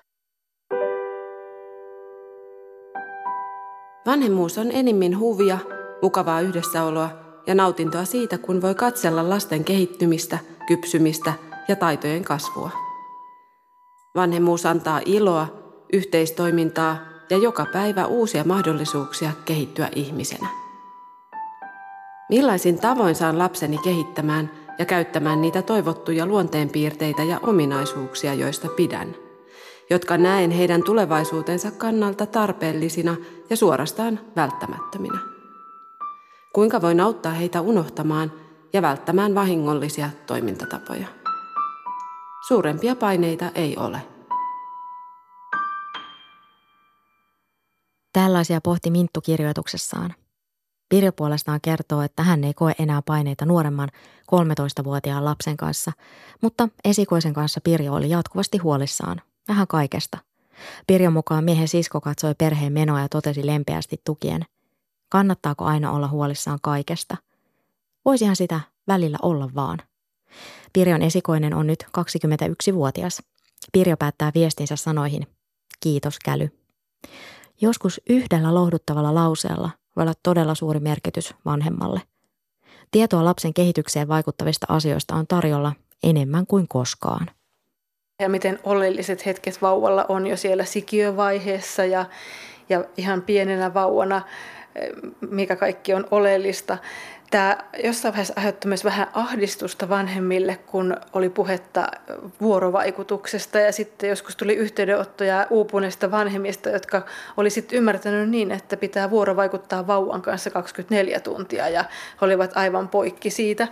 Vanhemmuus 4.06 4.58
on 4.58 4.70
enimmin 4.72 5.18
huvia, 5.18 5.58
mukavaa 6.02 6.40
yhdessäoloa 6.40 7.10
ja 7.46 7.54
nautintoa 7.54 8.04
siitä, 8.04 8.38
kun 8.38 8.62
voi 8.62 8.74
katsella 8.74 9.28
lasten 9.28 9.64
kehittymistä, 9.64 10.38
kypsymistä 10.66 11.32
ja 11.68 11.76
taitojen 11.76 12.24
kasvua. 12.24 12.70
Vanhemmuus 14.14 14.66
antaa 14.66 15.00
iloa 15.04 15.59
yhteistoimintaa 15.92 16.96
ja 17.30 17.36
joka 17.36 17.66
päivä 17.72 18.06
uusia 18.06 18.44
mahdollisuuksia 18.44 19.30
kehittyä 19.44 19.88
ihmisenä. 19.94 20.48
Millaisin 22.28 22.78
tavoin 22.78 23.14
saan 23.14 23.38
lapseni 23.38 23.78
kehittämään 23.78 24.50
ja 24.78 24.84
käyttämään 24.84 25.40
niitä 25.40 25.62
toivottuja 25.62 26.26
luonteenpiirteitä 26.26 27.22
ja 27.22 27.40
ominaisuuksia, 27.42 28.34
joista 28.34 28.68
pidän, 28.68 29.14
jotka 29.90 30.18
näen 30.18 30.50
heidän 30.50 30.82
tulevaisuutensa 30.82 31.70
kannalta 31.70 32.26
tarpeellisina 32.26 33.16
ja 33.50 33.56
suorastaan 33.56 34.20
välttämättöminä? 34.36 35.18
Kuinka 36.52 36.82
voin 36.82 37.00
auttaa 37.00 37.32
heitä 37.32 37.60
unohtamaan 37.60 38.32
ja 38.72 38.82
välttämään 38.82 39.34
vahingollisia 39.34 40.10
toimintatapoja? 40.26 41.06
Suurempia 42.48 42.96
paineita 42.96 43.50
ei 43.54 43.76
ole. 43.76 44.02
Tällaisia 48.12 48.60
pohti 48.60 48.90
Minttu 48.90 49.20
kirjoituksessaan. 49.20 50.14
Pirjo 50.88 51.12
puolestaan 51.12 51.60
kertoo, 51.60 52.02
että 52.02 52.22
hän 52.22 52.44
ei 52.44 52.54
koe 52.54 52.74
enää 52.78 53.02
paineita 53.06 53.46
nuoremman 53.46 53.88
13-vuotiaan 54.32 55.24
lapsen 55.24 55.56
kanssa, 55.56 55.92
mutta 56.42 56.68
esikoisen 56.84 57.34
kanssa 57.34 57.60
Pirjo 57.64 57.94
oli 57.94 58.10
jatkuvasti 58.10 58.58
huolissaan, 58.58 59.22
vähän 59.48 59.66
kaikesta. 59.66 60.18
Pirjo 60.86 61.10
mukaan 61.10 61.44
miehen 61.44 61.68
sisko 61.68 62.00
katsoi 62.00 62.34
perheen 62.34 62.72
menoa 62.72 63.00
ja 63.00 63.08
totesi 63.08 63.46
lempeästi 63.46 64.00
tukien. 64.04 64.44
Kannattaako 65.08 65.64
aina 65.64 65.92
olla 65.92 66.08
huolissaan 66.08 66.58
kaikesta? 66.62 67.16
Voisihan 68.04 68.36
sitä 68.36 68.60
välillä 68.88 69.18
olla 69.22 69.50
vaan. 69.54 69.78
Pirjon 70.72 71.02
esikoinen 71.02 71.54
on 71.54 71.66
nyt 71.66 71.86
21-vuotias. 71.98 73.22
Pirjo 73.72 73.96
päättää 73.96 74.32
viestinsä 74.34 74.76
sanoihin, 74.76 75.26
kiitos 75.80 76.18
käly. 76.24 76.48
Joskus 77.60 78.00
yhdellä 78.10 78.54
lohduttavalla 78.54 79.14
lauseella 79.14 79.70
voi 79.96 80.02
olla 80.02 80.12
todella 80.22 80.54
suuri 80.54 80.80
merkitys 80.80 81.34
vanhemmalle. 81.44 82.00
Tietoa 82.90 83.24
lapsen 83.24 83.54
kehitykseen 83.54 84.08
vaikuttavista 84.08 84.66
asioista 84.68 85.14
on 85.14 85.26
tarjolla 85.26 85.72
enemmän 86.02 86.46
kuin 86.46 86.68
koskaan. 86.68 87.30
Ja 88.20 88.28
miten 88.28 88.58
oleelliset 88.64 89.26
hetket 89.26 89.62
vauvalla 89.62 90.06
on 90.08 90.26
jo 90.26 90.36
siellä 90.36 90.64
sikiövaiheessa 90.64 91.84
ja, 91.84 92.04
ja 92.68 92.84
ihan 92.96 93.22
pienenä 93.22 93.74
vauvana, 93.74 94.22
mikä 95.30 95.56
kaikki 95.56 95.94
on 95.94 96.06
oleellista. 96.10 96.78
Tämä 97.30 97.58
jossain 97.84 98.12
vaiheessa 98.12 98.34
aiheutti 98.36 98.68
myös 98.68 98.84
vähän 98.84 99.06
ahdistusta 99.12 99.88
vanhemmille, 99.88 100.58
kun 100.66 100.96
oli 101.12 101.28
puhetta 101.28 101.86
vuorovaikutuksesta 102.40 103.60
ja 103.60 103.72
sitten 103.72 104.10
joskus 104.10 104.36
tuli 104.36 104.54
yhteydenottoja 104.54 105.46
uupuneista 105.50 106.10
vanhemmista, 106.10 106.70
jotka 106.70 107.02
oli 107.36 107.50
sitten 107.50 107.76
ymmärtänyt 107.76 108.28
niin, 108.28 108.50
että 108.50 108.76
pitää 108.76 109.10
vuorovaikuttaa 109.10 109.86
vauvan 109.86 110.22
kanssa 110.22 110.50
24 110.50 111.20
tuntia 111.20 111.68
ja 111.68 111.84
he 112.20 112.26
olivat 112.26 112.56
aivan 112.56 112.88
poikki 112.88 113.30
siitä. 113.30 113.68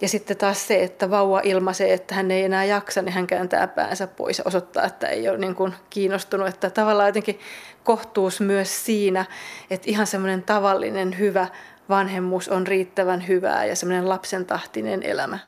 Ja 0.00 0.08
sitten 0.08 0.36
taas 0.36 0.66
se, 0.66 0.82
että 0.82 1.10
vauva 1.10 1.40
ilmaisee, 1.44 1.92
että 1.92 2.14
hän 2.14 2.30
ei 2.30 2.44
enää 2.44 2.64
jaksa, 2.64 3.02
niin 3.02 3.12
hän 3.12 3.26
kääntää 3.26 3.66
päänsä 3.66 4.06
pois 4.06 4.38
ja 4.38 4.44
osoittaa, 4.46 4.84
että 4.84 5.06
ei 5.06 5.28
ole 5.28 5.38
niin 5.38 5.54
kuin 5.54 5.74
kiinnostunut. 5.90 6.48
Että 6.48 6.70
tavallaan 6.70 7.08
jotenkin 7.08 7.40
kohtuus 7.84 8.40
myös 8.40 8.84
siinä, 8.84 9.24
että 9.70 9.90
ihan 9.90 10.06
semmoinen 10.06 10.42
tavallinen 10.42 11.18
hyvä 11.18 11.48
vanhemmuus 11.90 12.48
on 12.48 12.66
riittävän 12.66 13.28
hyvää 13.28 13.64
ja 13.64 13.76
semmoinen 13.76 14.08
lapsen 14.08 14.46
tahtinen 14.46 15.02
elämä. 15.02 15.38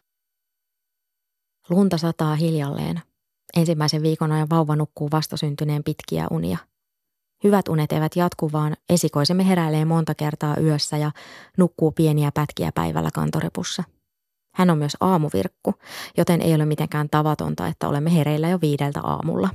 Lunta 1.70 1.98
sataa 1.98 2.34
hiljalleen. 2.34 3.00
Ensimmäisen 3.56 4.02
viikon 4.02 4.32
ajan 4.32 4.50
vauva 4.50 4.76
nukkuu 4.76 5.08
vastasyntyneen 5.12 5.84
pitkiä 5.84 6.26
unia. 6.30 6.58
Hyvät 7.44 7.68
unet 7.68 7.92
eivät 7.92 8.16
jatku, 8.16 8.52
vaan 8.52 8.76
esikoisemme 8.88 9.48
heräilee 9.48 9.84
monta 9.84 10.14
kertaa 10.14 10.56
yössä 10.60 10.96
ja 10.96 11.10
nukkuu 11.58 11.92
pieniä 11.92 12.30
pätkiä 12.34 12.72
päivällä 12.74 13.10
kantorepussa. 13.14 13.84
Hän 14.54 14.70
on 14.70 14.78
myös 14.78 14.96
aamuvirkku, 15.00 15.74
joten 16.16 16.42
ei 16.42 16.54
ole 16.54 16.64
mitenkään 16.64 17.10
tavatonta, 17.10 17.66
että 17.66 17.88
olemme 17.88 18.14
hereillä 18.14 18.48
jo 18.48 18.58
viideltä 18.60 19.00
aamulla. 19.00 19.48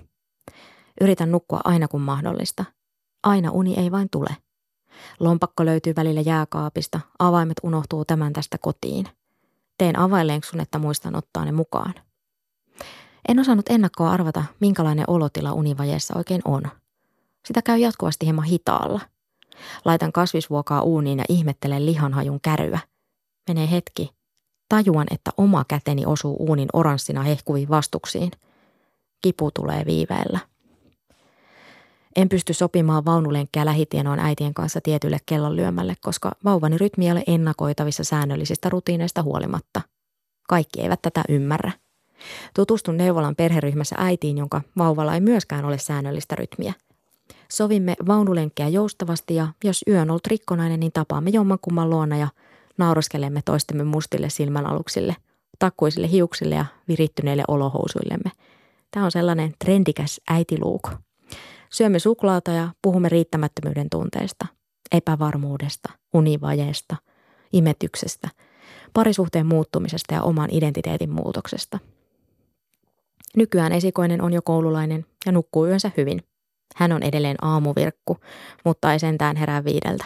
Yritän 1.02 1.32
nukkua 1.32 1.62
aina 1.64 1.88
kun 1.88 2.02
mahdollista. 2.02 2.66
Aina 3.24 3.52
uni 3.52 3.80
ei 3.80 3.92
vain 3.92 4.08
tule– 4.12 4.38
Lompakko 5.20 5.66
löytyy 5.66 5.96
välillä 5.96 6.22
jääkaapista, 6.22 7.00
avaimet 7.20 7.58
unohtuu 7.64 8.06
tämän 8.06 8.34
tästä 8.34 8.58
kotiin. 8.58 9.06
Teen 9.78 10.00
avainlenksun, 10.00 10.60
että 10.60 10.80
muistan 10.80 11.16
ottaa 11.16 11.46
ne 11.46 11.52
mukaan. 11.52 11.94
En 13.28 13.40
osannut 13.40 13.70
ennakkoa 13.70 14.12
arvata, 14.12 14.44
minkälainen 14.60 15.06
olotila 15.08 15.54
univajeessa 15.54 16.14
oikein 16.18 16.42
on. 16.46 16.64
Sitä 17.46 17.62
käy 17.62 17.78
jatkuvasti 17.78 18.26
hieman 18.26 18.46
hitaalla. 18.46 19.02
Laitan 19.86 20.12
kasvisvuokaa 20.12 20.82
uuniin 20.82 21.20
ja 21.20 21.26
ihmettelen 21.30 21.86
lihanhajun 21.86 22.42
käryä. 22.42 22.80
Menee 23.48 23.72
hetki. 23.72 24.12
Tajuan, 24.70 25.08
että 25.12 25.32
oma 25.38 25.66
käteni 25.68 26.06
osuu 26.06 26.36
uunin 26.40 26.70
oranssina 26.74 27.24
hehkuviin 27.24 27.70
vastuksiin. 27.70 28.32
Kipu 29.22 29.52
tulee 29.52 29.86
viiveellä. 29.86 30.40
En 32.18 32.30
pysty 32.30 32.54
sopimaan 32.54 33.06
vaunulenkkiä 33.06 33.66
lähitienoon 33.66 34.20
äitien 34.20 34.54
kanssa 34.54 34.82
tietylle 34.82 35.18
kellonlyömälle, 35.26 35.96
koska 36.02 36.32
vauvani 36.44 36.78
rytmi 36.78 37.06
ei 37.06 37.12
ole 37.12 37.24
ennakoitavissa 37.28 38.04
säännöllisistä 38.04 38.70
rutiineista 38.70 39.24
huolimatta. 39.24 39.82
Kaikki 40.48 40.82
eivät 40.82 41.02
tätä 41.02 41.24
ymmärrä. 41.30 41.72
Tutustun 42.56 42.98
neuvolan 42.98 43.36
perheryhmässä 43.36 43.96
äitiin, 44.00 44.38
jonka 44.38 44.62
vauvalla 44.78 45.14
ei 45.14 45.22
myöskään 45.22 45.66
ole 45.66 45.78
säännöllistä 45.78 46.36
rytmiä. 46.36 46.74
Sovimme 47.52 47.96
vaunulenkkiä 48.08 48.68
joustavasti 48.68 49.36
ja 49.36 49.48
jos 49.64 49.84
yö 49.88 50.02
on 50.02 50.10
ollut 50.10 50.28
rikkonainen, 50.28 50.80
niin 50.80 50.92
tapaamme 50.92 51.30
jommankumman 51.30 51.90
luona 51.90 52.18
ja 52.18 52.28
nauraskelemme 52.78 53.42
toistemme 53.46 53.84
mustille 53.84 54.30
silmänaluksille, 54.30 55.16
takkuisille 55.60 56.12
hiuksille 56.12 56.56
ja 56.56 56.66
virittyneille 56.88 57.44
olohousuillemme. 57.48 58.32
Tämä 58.92 59.06
on 59.06 59.12
sellainen 59.12 59.54
trendikäs 59.60 60.22
äitiluuko. 60.30 60.90
Syömme 61.74 62.00
suklaata 62.00 62.52
ja 62.52 62.70
puhumme 62.82 63.10
riittämättömyyden 63.10 63.90
tunteista, 63.90 64.46
epävarmuudesta, 64.92 65.90
univajeesta, 66.14 66.96
imetyksestä, 67.54 68.30
parisuhteen 68.94 69.46
muuttumisesta 69.46 70.14
ja 70.14 70.22
oman 70.22 70.50
identiteetin 70.52 71.10
muutoksesta. 71.10 71.80
Nykyään 73.38 73.72
esikoinen 73.72 74.22
on 74.22 74.34
jo 74.34 74.42
koululainen 74.42 75.06
ja 75.26 75.32
nukkuu 75.32 75.66
yönsä 75.66 75.92
hyvin. 75.98 76.24
Hän 76.76 76.92
on 76.92 77.04
edelleen 77.04 77.38
aamuvirkku, 77.42 78.18
mutta 78.66 78.94
ei 78.94 79.00
sentään 79.00 79.36
herää 79.36 79.64
viideltä. 79.64 80.06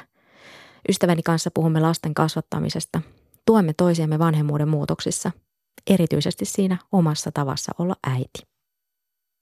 Ystäväni 0.90 1.24
kanssa 1.24 1.52
puhumme 1.54 1.80
lasten 1.80 2.14
kasvattamisesta. 2.14 3.02
Tuemme 3.46 3.74
toisiamme 3.78 4.20
vanhemmuuden 4.20 4.68
muutoksissa, 4.68 5.32
erityisesti 5.88 6.46
siinä 6.46 6.78
omassa 6.92 7.32
tavassa 7.32 7.72
olla 7.80 7.96
äiti. 8.08 8.51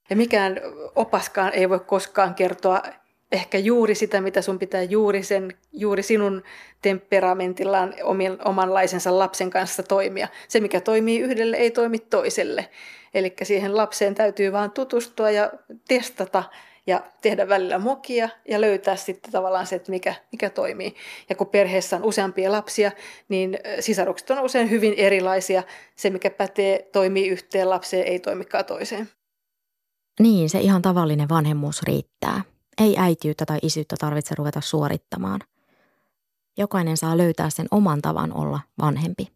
Ja 0.10 0.16
mikään 0.16 0.62
opaskaan 0.96 1.54
ei 1.54 1.70
voi 1.70 1.80
koskaan 1.80 2.36
kertoa 2.36 2.82
ehkä 3.32 3.58
juuri 3.58 3.96
sitä, 3.96 4.22
mitä 4.22 4.42
sun 4.42 4.60
pitää 4.60 4.84
juuri, 4.84 5.24
sen, 5.24 5.54
juuri 5.74 6.04
sinun 6.04 6.44
temperamentillaan 6.82 7.94
omanlaisensa 8.46 9.20
lapsen 9.20 9.50
kanssa 9.50 9.84
toimia. 9.84 10.28
Se, 10.48 10.60
mikä 10.60 10.82
toimii 10.82 11.20
yhdelle, 11.20 11.58
ei 11.58 11.72
toimi 11.72 12.00
toiselle. 12.00 12.70
Eli 13.14 13.34
siihen 13.44 13.78
lapseen 13.78 14.16
täytyy 14.16 14.52
vaan 14.52 14.72
tutustua 14.72 15.30
ja 15.30 15.52
testata 15.88 16.44
ja 16.88 17.02
tehdä 17.22 17.50
välillä 17.50 17.80
mokia 17.80 18.30
ja 18.48 18.62
löytää 18.62 18.96
sitten 18.96 19.32
tavallaan 19.32 19.68
se, 19.68 19.76
että 19.76 19.92
mikä, 19.92 20.16
mikä 20.32 20.50
toimii. 20.50 20.96
Ja 21.30 21.36
kun 21.36 21.48
perheessä 21.48 21.96
on 21.96 22.04
useampia 22.04 22.52
lapsia, 22.52 22.92
niin 23.30 23.60
sisarukset 23.80 24.30
on 24.30 24.40
usein 24.40 24.70
hyvin 24.70 24.94
erilaisia. 24.98 25.64
Se, 25.96 26.10
mikä 26.10 26.30
pätee, 26.30 26.90
toimii 26.92 27.28
yhteen 27.28 27.70
lapseen, 27.70 28.08
ei 28.08 28.20
toimikaan 28.20 28.66
toiseen. 28.66 29.10
Niin, 30.20 30.50
se 30.50 30.60
ihan 30.60 30.82
tavallinen 30.82 31.30
vanhemmuus 31.30 31.84
riittää. 31.84 32.42
Ei 32.78 32.96
äitiyttä 32.98 33.46
tai 33.46 33.60
isyyttä 33.62 33.96
tarvitse 34.00 34.36
ruveta 34.36 34.62
suorittamaan. 34.62 35.42
Jokainen 36.58 36.98
saa 36.98 37.18
löytää 37.18 37.50
sen 37.50 37.68
oman 37.72 38.02
tavan 38.02 38.34
olla 38.34 38.60
vanhempi. 38.82 39.28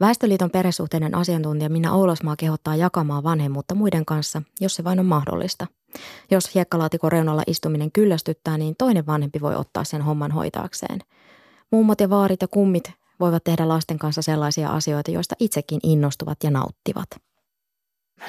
Väestöliiton 0.00 0.50
perhesuhteiden 0.50 1.14
asiantuntija 1.14 1.70
Minna 1.70 1.92
Oulosmaa 1.92 2.36
kehottaa 2.36 2.76
jakamaan 2.76 3.22
vanhemmuutta 3.22 3.74
muiden 3.74 4.04
kanssa, 4.04 4.42
jos 4.60 4.74
se 4.74 4.84
vain 4.84 5.00
on 5.00 5.06
mahdollista. 5.06 5.66
Jos 6.30 6.54
hiekkalaatikon 6.54 7.12
reunalla 7.12 7.42
istuminen 7.46 7.92
kyllästyttää, 7.92 8.58
niin 8.58 8.74
toinen 8.78 9.06
vanhempi 9.06 9.40
voi 9.40 9.54
ottaa 9.54 9.84
sen 9.84 10.02
homman 10.02 10.30
hoitaakseen. 10.30 10.98
Mummot 11.70 12.00
ja 12.00 12.10
vaarit 12.10 12.42
ja 12.42 12.48
kummit 12.48 12.92
voivat 13.20 13.44
tehdä 13.44 13.68
lasten 13.68 13.98
kanssa 13.98 14.22
sellaisia 14.22 14.68
asioita, 14.68 15.10
joista 15.10 15.34
itsekin 15.40 15.80
innostuvat 15.82 16.38
ja 16.44 16.50
nauttivat 16.50 17.08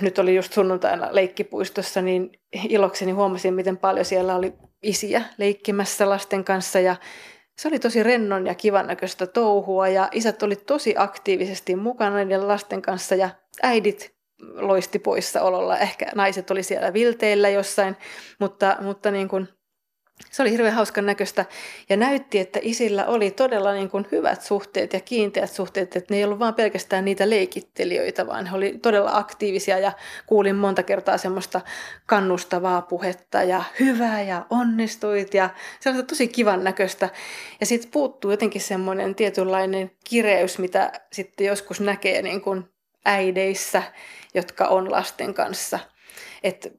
nyt 0.01 0.19
oli 0.19 0.35
just 0.35 0.53
sunnuntaina 0.53 1.07
leikkipuistossa, 1.11 2.01
niin 2.01 2.31
ilokseni 2.69 3.11
huomasin, 3.11 3.53
miten 3.53 3.77
paljon 3.77 4.05
siellä 4.05 4.35
oli 4.35 4.53
isiä 4.83 5.21
leikkimässä 5.37 6.09
lasten 6.09 6.43
kanssa 6.43 6.79
ja 6.79 6.95
se 7.57 7.67
oli 7.67 7.79
tosi 7.79 8.03
rennon 8.03 8.47
ja 8.47 8.55
kivan 8.55 8.87
näköistä 8.87 9.27
touhua 9.27 9.87
ja 9.87 10.09
isät 10.11 10.43
oli 10.43 10.55
tosi 10.55 10.95
aktiivisesti 10.97 11.75
mukana 11.75 12.17
niiden 12.17 12.47
lasten 12.47 12.81
kanssa 12.81 13.15
ja 13.15 13.29
äidit 13.61 14.15
loisti 14.55 14.99
poissaololla. 14.99 15.77
Ehkä 15.77 16.05
naiset 16.15 16.51
oli 16.51 16.63
siellä 16.63 16.93
vilteillä 16.93 17.49
jossain, 17.49 17.97
mutta, 18.39 18.77
mutta 18.81 19.11
niin 19.11 19.27
kuin 19.27 19.47
se 20.31 20.41
oli 20.41 20.51
hirveän 20.51 20.73
hauskan 20.73 21.05
näköistä 21.05 21.45
ja 21.89 21.97
näytti, 21.97 22.39
että 22.39 22.59
isillä 22.61 23.05
oli 23.05 23.31
todella 23.31 23.73
niin 23.73 23.89
kuin 23.89 24.07
hyvät 24.11 24.41
suhteet 24.41 24.93
ja 24.93 24.99
kiinteät 24.99 25.51
suhteet, 25.51 25.95
että 25.95 26.13
ne 26.13 26.17
ei 26.17 26.23
ollut 26.23 26.39
vain 26.39 26.53
pelkästään 26.53 27.05
niitä 27.05 27.29
leikittelijöitä, 27.29 28.27
vaan 28.27 28.45
he 28.45 28.55
oli 28.55 28.79
todella 28.81 29.17
aktiivisia 29.17 29.79
ja 29.79 29.91
kuulin 30.25 30.55
monta 30.55 30.83
kertaa 30.83 31.17
semmoista 31.17 31.61
kannustavaa 32.05 32.81
puhetta 32.81 33.43
ja 33.43 33.63
hyvää 33.79 34.21
ja 34.21 34.45
onnistuit 34.49 35.33
ja 35.33 35.49
se 35.79 35.89
oli 35.89 36.03
tosi 36.03 36.27
kivan 36.27 36.63
näköistä. 36.63 37.09
Ja 37.59 37.65
sitten 37.65 37.91
puuttuu 37.91 38.31
jotenkin 38.31 38.61
semmoinen 38.61 39.15
tietynlainen 39.15 39.91
kireys, 40.03 40.59
mitä 40.59 40.91
sitten 41.11 41.47
joskus 41.47 41.81
näkee 41.81 42.21
niin 42.21 42.41
kuin 42.41 42.63
äideissä, 43.05 43.83
jotka 44.33 44.65
on 44.65 44.91
lasten 44.91 45.33
kanssa. 45.33 45.79
Että 46.43 46.69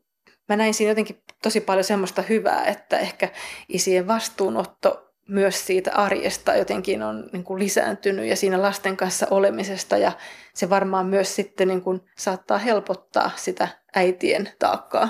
mä 0.48 0.57
näin 0.57 0.74
siinä 0.74 0.90
jotenkin 0.90 1.22
tosi 1.42 1.61
paljon 1.61 1.85
semmoista 1.85 2.22
hyvää, 2.22 2.64
että 2.64 2.98
ehkä 2.98 3.28
isien 3.68 4.07
vastuunotto 4.07 5.04
myös 5.28 5.66
siitä 5.66 5.92
arjesta 5.92 6.57
jotenkin 6.57 7.02
on 7.02 7.28
niin 7.33 7.44
kuin 7.44 7.59
lisääntynyt 7.59 8.26
ja 8.26 8.37
siinä 8.37 8.62
lasten 8.62 8.96
kanssa 8.96 9.26
olemisesta 9.30 9.96
ja 9.96 10.12
se 10.54 10.70
varmaan 10.70 11.07
myös 11.07 11.37
sitten 11.37 11.68
niin 11.68 11.83
kuin 11.83 12.00
saattaa 12.16 12.59
helpottaa 12.59 13.30
sitä 13.37 13.68
äitien 13.96 14.48
taakkaa. 14.59 15.09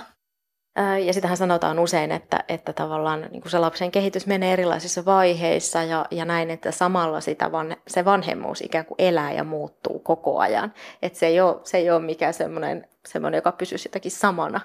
Ja 1.06 1.12
sitähän 1.12 1.36
sanotaan 1.36 1.78
usein, 1.78 2.12
että, 2.12 2.44
että 2.48 2.72
tavallaan 2.72 3.28
niin 3.30 3.42
se 3.46 3.58
lapsen 3.58 3.90
kehitys 3.90 4.26
menee 4.26 4.52
erilaisissa 4.52 5.04
vaiheissa 5.04 5.82
ja, 5.82 6.06
ja 6.10 6.24
näin, 6.24 6.50
että 6.50 6.70
samalla 6.70 7.20
sitä 7.20 7.52
van, 7.52 7.76
se 7.86 8.04
vanhemmuus 8.04 8.60
ikään 8.60 8.86
kuin 8.86 8.96
elää 8.98 9.32
ja 9.32 9.44
muuttuu 9.44 9.98
koko 9.98 10.38
ajan. 10.38 10.74
Että 11.02 11.18
se 11.18 11.26
ei 11.26 11.40
ole, 11.40 11.60
se 11.64 11.78
ei 11.78 11.90
ole 11.90 12.02
mikään 12.02 12.34
semmoinen, 12.34 12.88
semmoinen, 13.06 13.38
joka 13.38 13.52
pysyy 13.52 13.78
sitäkin 13.78 14.10
samana. 14.12 14.60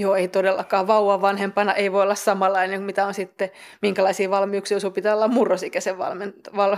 Joo, 0.00 0.14
ei 0.14 0.28
todellakaan. 0.28 0.86
Vauvan 0.86 1.20
vanhempana 1.20 1.74
ei 1.74 1.92
voi 1.92 2.02
olla 2.02 2.14
samanlainen, 2.14 2.82
mitä 2.82 3.06
on 3.06 3.14
sitten, 3.14 3.50
minkälaisia 3.82 4.30
valmiuksia 4.30 4.80
sun 4.80 4.92
pitää 4.92 5.14
olla 5.14 5.28
murrosikäisen 5.28 5.98
valmen, 5.98 6.34
val, 6.56 6.76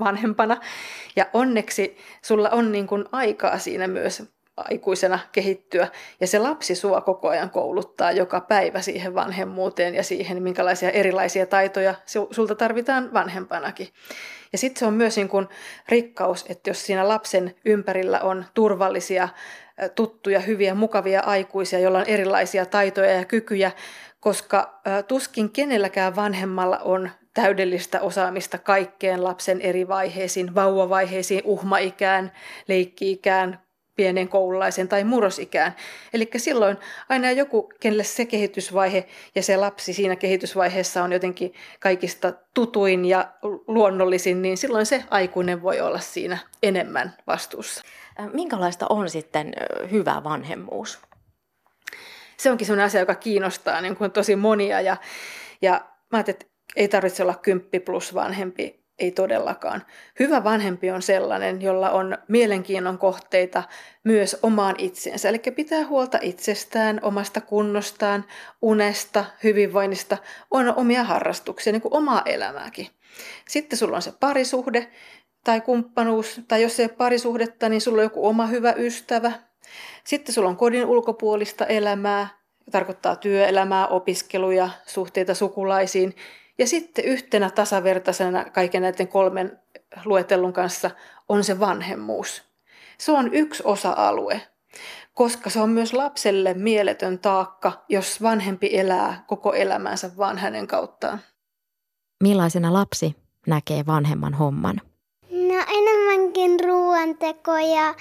vanhempana. 0.00 0.56
Ja 1.16 1.26
onneksi 1.32 1.96
sulla 2.22 2.50
on 2.50 2.72
niin 2.72 2.86
kuin 2.86 3.04
aikaa 3.12 3.58
siinä 3.58 3.86
myös 3.86 4.22
aikuisena 4.56 5.18
kehittyä. 5.32 5.88
Ja 6.20 6.26
se 6.26 6.38
lapsi 6.38 6.74
sua 6.74 7.00
koko 7.00 7.28
ajan 7.28 7.50
kouluttaa 7.50 8.12
joka 8.12 8.40
päivä 8.40 8.80
siihen 8.80 9.14
vanhemmuuteen 9.14 9.94
ja 9.94 10.02
siihen, 10.02 10.42
minkälaisia 10.42 10.90
erilaisia 10.90 11.46
taitoja 11.46 11.94
sulta 12.30 12.54
tarvitaan 12.54 13.12
vanhempanakin. 13.12 13.88
Ja 14.52 14.58
sitten 14.58 14.78
se 14.78 14.86
on 14.86 14.94
myös 14.94 15.16
niin 15.16 15.28
kuin 15.28 15.48
rikkaus, 15.88 16.44
että 16.48 16.70
jos 16.70 16.86
siinä 16.86 17.08
lapsen 17.08 17.54
ympärillä 17.64 18.20
on 18.20 18.44
turvallisia, 18.54 19.28
tuttuja, 19.94 20.40
hyviä, 20.40 20.74
mukavia 20.74 21.20
aikuisia, 21.20 21.78
joilla 21.78 21.98
on 21.98 22.08
erilaisia 22.08 22.66
taitoja 22.66 23.12
ja 23.12 23.24
kykyjä, 23.24 23.72
koska 24.20 24.80
tuskin 25.08 25.50
kenelläkään 25.50 26.16
vanhemmalla 26.16 26.78
on 26.78 27.10
täydellistä 27.34 28.00
osaamista 28.00 28.58
kaikkeen 28.58 29.24
lapsen 29.24 29.60
eri 29.60 29.88
vaiheisiin, 29.88 30.54
vauvavaiheisiin, 30.54 31.42
uhmaikään, 31.44 32.32
leikkiikään, 32.68 33.61
pienen 33.96 34.28
koululaisen 34.28 34.88
tai 34.88 35.04
murrosikään. 35.04 35.76
Eli 36.14 36.30
silloin 36.36 36.76
aina 37.08 37.30
joku, 37.30 37.72
kenelle 37.80 38.04
se 38.04 38.26
kehitysvaihe 38.26 39.06
ja 39.34 39.42
se 39.42 39.56
lapsi 39.56 39.92
siinä 39.92 40.16
kehitysvaiheessa 40.16 41.02
on 41.04 41.12
jotenkin 41.12 41.54
kaikista 41.80 42.32
tutuin 42.54 43.04
ja 43.04 43.32
luonnollisin, 43.66 44.42
niin 44.42 44.56
silloin 44.56 44.86
se 44.86 45.04
aikuinen 45.10 45.62
voi 45.62 45.80
olla 45.80 45.98
siinä 45.98 46.38
enemmän 46.62 47.16
vastuussa. 47.26 47.82
Minkälaista 48.32 48.86
on 48.90 49.10
sitten 49.10 49.52
hyvä 49.90 50.20
vanhemmuus? 50.24 50.98
Se 52.36 52.50
onkin 52.50 52.66
sellainen 52.66 52.86
asia, 52.86 53.00
joka 53.00 53.14
kiinnostaa 53.14 53.80
niin 53.80 53.96
kuin 53.96 54.10
tosi 54.10 54.36
monia 54.36 54.80
ja, 54.80 54.96
ja 55.62 55.72
mä 56.12 56.18
ajattelin, 56.18 56.36
että 56.40 56.46
ei 56.76 56.88
tarvitse 56.88 57.22
olla 57.22 57.34
kymppi 57.34 57.80
plus 57.80 58.14
vanhempi 58.14 58.81
ei 59.02 59.10
todellakaan. 59.10 59.82
Hyvä 60.18 60.44
vanhempi 60.44 60.90
on 60.90 61.02
sellainen, 61.02 61.62
jolla 61.62 61.90
on 61.90 62.18
mielenkiinnon 62.28 62.98
kohteita 62.98 63.62
myös 64.04 64.36
omaan 64.42 64.74
itsensä. 64.78 65.28
Eli 65.28 65.38
pitää 65.38 65.86
huolta 65.86 66.18
itsestään, 66.20 67.00
omasta 67.02 67.40
kunnostaan, 67.40 68.24
unesta, 68.62 69.24
hyvinvoinnista, 69.44 70.18
on 70.50 70.74
omia 70.76 71.04
harrastuksia, 71.04 71.72
niin 71.72 71.82
kuin 71.82 71.94
omaa 71.94 72.22
elämääkin. 72.26 72.88
Sitten 73.48 73.78
sulla 73.78 73.96
on 73.96 74.02
se 74.02 74.12
parisuhde 74.20 74.90
tai 75.44 75.60
kumppanuus, 75.60 76.40
tai 76.48 76.62
jos 76.62 76.80
ei 76.80 76.84
ole 76.86 76.96
parisuhdetta, 76.96 77.68
niin 77.68 77.80
sulla 77.80 77.98
on 77.98 78.06
joku 78.06 78.26
oma 78.26 78.46
hyvä 78.46 78.74
ystävä. 78.76 79.32
Sitten 80.04 80.34
sulla 80.34 80.48
on 80.48 80.56
kodin 80.56 80.86
ulkopuolista 80.86 81.66
elämää, 81.66 82.28
tarkoittaa 82.70 83.16
työelämää, 83.16 83.86
opiskeluja, 83.86 84.68
suhteita 84.86 85.34
sukulaisiin 85.34 86.14
ja 86.58 86.66
sitten 86.66 87.04
yhtenä 87.04 87.50
tasavertaisena 87.50 88.44
kaiken 88.44 88.82
näiden 88.82 89.08
kolmen 89.08 89.58
luetellun 90.04 90.52
kanssa 90.52 90.90
on 91.28 91.44
se 91.44 91.60
vanhemmuus. 91.60 92.42
Se 92.98 93.12
on 93.12 93.34
yksi 93.34 93.62
osa-alue, 93.66 94.40
koska 95.14 95.50
se 95.50 95.60
on 95.60 95.70
myös 95.70 95.92
lapselle 95.92 96.54
mieletön 96.54 97.18
taakka, 97.18 97.84
jos 97.88 98.22
vanhempi 98.22 98.78
elää 98.78 99.24
koko 99.26 99.52
elämänsä 99.52 100.10
vaan 100.16 100.38
hänen 100.38 100.66
kauttaan. 100.66 101.20
Millaisena 102.22 102.72
lapsi 102.72 103.16
näkee 103.46 103.86
vanhemman 103.86 104.34
homman? 104.34 104.80
No 105.30 105.64
enemmänkin 105.78 106.60
ruoanteko 106.64 107.52
ja 107.52 107.94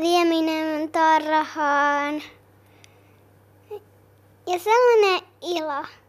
vieminen 0.00 0.88
tarhaan. 0.88 2.22
Ja 4.46 4.58
sellainen 4.58 5.20
ilo. 5.42 6.01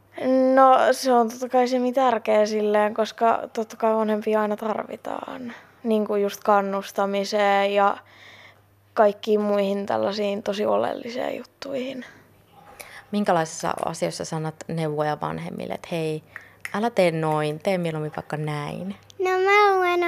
No 0.56 0.78
se 0.92 1.14
on 1.14 1.30
totta 1.30 1.50
kai 1.50 1.68
se 1.68 1.78
tärkeä 1.94 2.46
silleen, 2.46 2.94
koska 2.94 3.50
totta 3.54 3.78
kai 3.78 3.96
vanhempia 3.96 4.42
aina 4.42 4.58
tarvitaan. 4.58 5.54
Niin 5.84 6.08
kuin 6.08 6.22
just 6.22 6.44
kannustamiseen 6.44 7.74
ja 7.74 7.98
kaikkiin 8.94 9.42
muihin 9.42 9.86
tällaisiin 9.86 10.44
tosi 10.44 10.66
oleellisiin 10.66 11.38
juttuihin. 11.38 12.06
Minkälaisissa 13.12 13.74
asioissa 13.86 14.26
sanat 14.26 14.56
neuvoja 14.68 15.18
vanhemmille, 15.22 15.74
että 15.74 15.88
hei, 15.92 16.24
älä 16.74 16.90
tee 16.90 17.12
noin, 17.12 17.60
tee 17.60 17.78
mieluummin 17.78 18.12
vaikka 18.16 18.38
näin? 18.38 18.96
No 19.20 19.30
mä 19.30 19.76
luen 19.76 20.00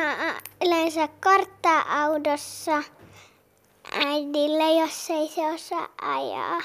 yleensä 0.66 1.08
karttaa 1.20 2.04
autossa 2.04 2.84
äidille, 4.06 4.80
jos 4.80 5.10
ei 5.10 5.28
se 5.28 5.42
osaa 5.42 5.88
ajaa. 6.02 6.62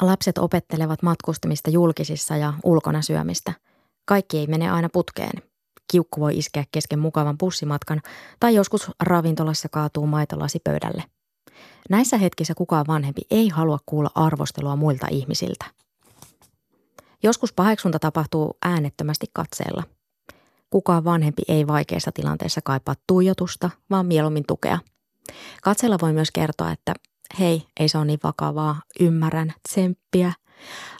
Lapset 0.00 0.38
opettelevat 0.38 1.02
matkustamista 1.02 1.70
julkisissa 1.70 2.36
ja 2.36 2.52
ulkona 2.64 3.02
syömistä. 3.02 3.52
Kaikki 4.04 4.38
ei 4.38 4.46
mene 4.46 4.70
aina 4.70 4.88
putkeen. 4.92 5.42
Kiukku 5.90 6.20
voi 6.20 6.38
iskeä 6.38 6.64
kesken 6.72 6.98
mukavan 6.98 7.38
pussimatkan 7.38 8.00
tai 8.40 8.54
joskus 8.54 8.90
ravintolassa 9.00 9.68
kaatuu 9.68 10.06
maitolasi 10.06 10.60
pöydälle. 10.64 11.04
Näissä 11.90 12.16
hetkissä 12.18 12.54
kukaan 12.54 12.84
vanhempi 12.88 13.22
ei 13.30 13.48
halua 13.48 13.78
kuulla 13.86 14.10
arvostelua 14.14 14.76
muilta 14.76 15.06
ihmisiltä. 15.10 15.64
Joskus 17.22 17.52
paheksunta 17.52 17.98
tapahtuu 17.98 18.56
äänettömästi 18.64 19.26
katseella. 19.32 19.82
Kukaan 20.70 21.04
vanhempi 21.04 21.42
ei 21.48 21.66
vaikeissa 21.66 22.12
tilanteissa 22.12 22.60
kaipaa 22.64 22.94
tuijotusta, 23.06 23.70
vaan 23.90 24.06
mieluummin 24.06 24.46
tukea. 24.46 24.78
Katsella 25.62 25.98
voi 26.02 26.12
myös 26.12 26.30
kertoa, 26.30 26.72
että 26.72 26.94
Hei, 27.38 27.62
ei 27.80 27.88
se 27.88 27.98
ole 27.98 28.06
niin 28.06 28.20
vakavaa. 28.24 28.80
Ymmärrän. 29.00 29.52
Tsemppiä. 29.68 30.32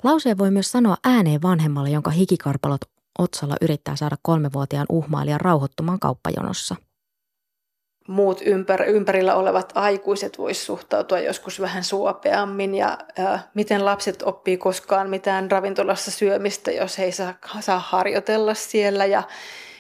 Lauseen 0.03 0.39
voi 0.39 0.51
myös 0.51 0.73
sanoa 0.73 0.97
ääneen 1.05 1.43
vanhemmalle, 1.43 1.91
jonka 1.91 2.11
hikikarpalot 2.11 2.81
otsalla 3.19 3.57
yrittää 3.61 3.97
saada 3.97 4.17
kolmevuotiaan 4.23 4.87
uhmailijan 4.89 5.41
rauhoittumaan 5.41 6.01
kauppajonossa. 6.01 6.77
Muut 8.09 8.41
ympär, 8.45 8.83
ympärillä 8.83 9.35
olevat 9.35 9.73
aikuiset 9.75 10.39
voisivat 10.39 10.67
suhtautua 10.67 11.19
joskus 11.19 11.61
vähän 11.61 11.85
suopeammin 11.85 12.75
ja 12.75 12.99
äh, 13.19 13.45
miten 13.55 13.85
lapset 13.85 14.23
oppii 14.23 14.57
koskaan 14.57 15.11
mitään 15.11 15.51
ravintolassa 15.51 16.11
syömistä, 16.11 16.71
jos 16.71 16.99
he 16.99 17.05
ei 17.05 17.13
saa, 17.13 17.35
saa 17.61 17.79
harjoitella 17.79 18.55
siellä 18.55 19.07
ja, 19.07 19.23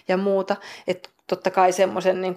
ja 0.08 0.16
muuta. 0.16 0.56
Et 0.86 1.10
totta 1.26 1.50
kai 1.50 1.72
semmoisen 1.72 2.20
niin 2.20 2.34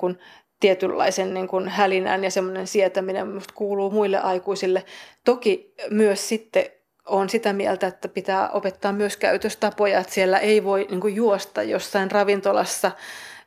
tietynlaisen 0.60 1.34
niin 1.34 1.48
kuin 1.48 1.69
hälinän 1.69 2.24
ja 2.24 2.32
semmoinen 2.32 2.67
sietäminen 2.67 3.28
minusta 3.28 3.54
kuuluu 3.54 3.91
muille 3.91 4.17
aikuisille. 4.19 4.86
Toki 5.26 5.74
myös 5.89 6.30
sitten 6.30 6.65
on 7.06 7.30
sitä 7.30 7.54
mieltä, 7.54 7.88
että 7.88 8.08
pitää 8.08 8.50
opettaa 8.50 8.91
myös 8.93 9.17
käytöstapoja, 9.17 10.00
että 10.00 10.13
siellä 10.13 10.38
ei 10.38 10.63
voi 10.63 10.88
niin 10.89 11.02
kuin 11.02 11.15
juosta 11.15 11.63
jossain 11.63 12.12
ravintolassa 12.12 12.91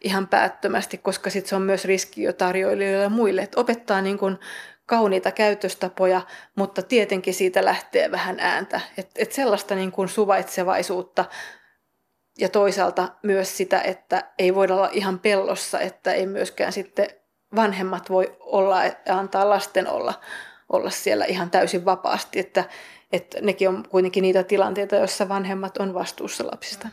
ihan 0.01 0.29
päättömästi, 0.29 0.99
koska 0.99 1.31
sitten 1.31 1.49
se 1.49 1.57
on 1.57 1.63
myös 1.63 1.85
riski 1.85 2.23
jo 2.23 2.33
tarjoilijoille 2.33 3.03
ja 3.03 3.09
muille. 3.09 3.43
Että 3.43 3.61
opettaa 3.61 4.01
niin 4.01 4.19
kuin 4.19 4.39
kauniita 4.87 5.31
käytöstapoja, 5.31 6.21
mutta 6.55 6.83
tietenkin 6.83 7.35
siitä 7.35 7.65
lähtee 7.65 8.11
vähän 8.11 8.41
ääntä. 8.41 8.81
Että 8.99 9.13
et 9.23 9.33
sellaista 9.33 9.75
niin 9.75 9.93
kuin 9.93 10.09
suvaitsevaisuutta 10.09 11.25
ja 12.39 12.49
toisaalta 12.49 13.09
myös 13.23 13.57
sitä, 13.57 13.81
että 13.81 14.33
ei 14.39 14.55
voida 14.55 14.75
olla 14.75 14.91
ihan 14.93 15.19
pellossa, 15.19 15.81
että 15.81 16.13
ei 16.13 16.27
myöskään 16.27 16.73
sitten 16.73 17.07
vanhemmat 17.57 18.11
voi 18.11 18.37
olla 18.41 18.85
ja 18.85 18.95
antaa 19.19 19.49
lasten 19.49 19.89
olla, 19.89 20.21
olla 20.69 20.91
siellä 20.91 21.25
ihan 21.25 21.51
täysin 21.51 21.85
vapaasti, 21.85 22.39
että, 22.39 22.65
että 23.13 23.41
nekin 23.41 23.69
on 23.69 23.85
kuitenkin 23.89 24.23
niitä 24.23 24.43
tilanteita, 24.43 24.97
joissa 24.97 25.29
vanhemmat 25.29 25.77
on 25.77 25.95
vastuussa 25.95 26.47
lapsista. 26.47 26.89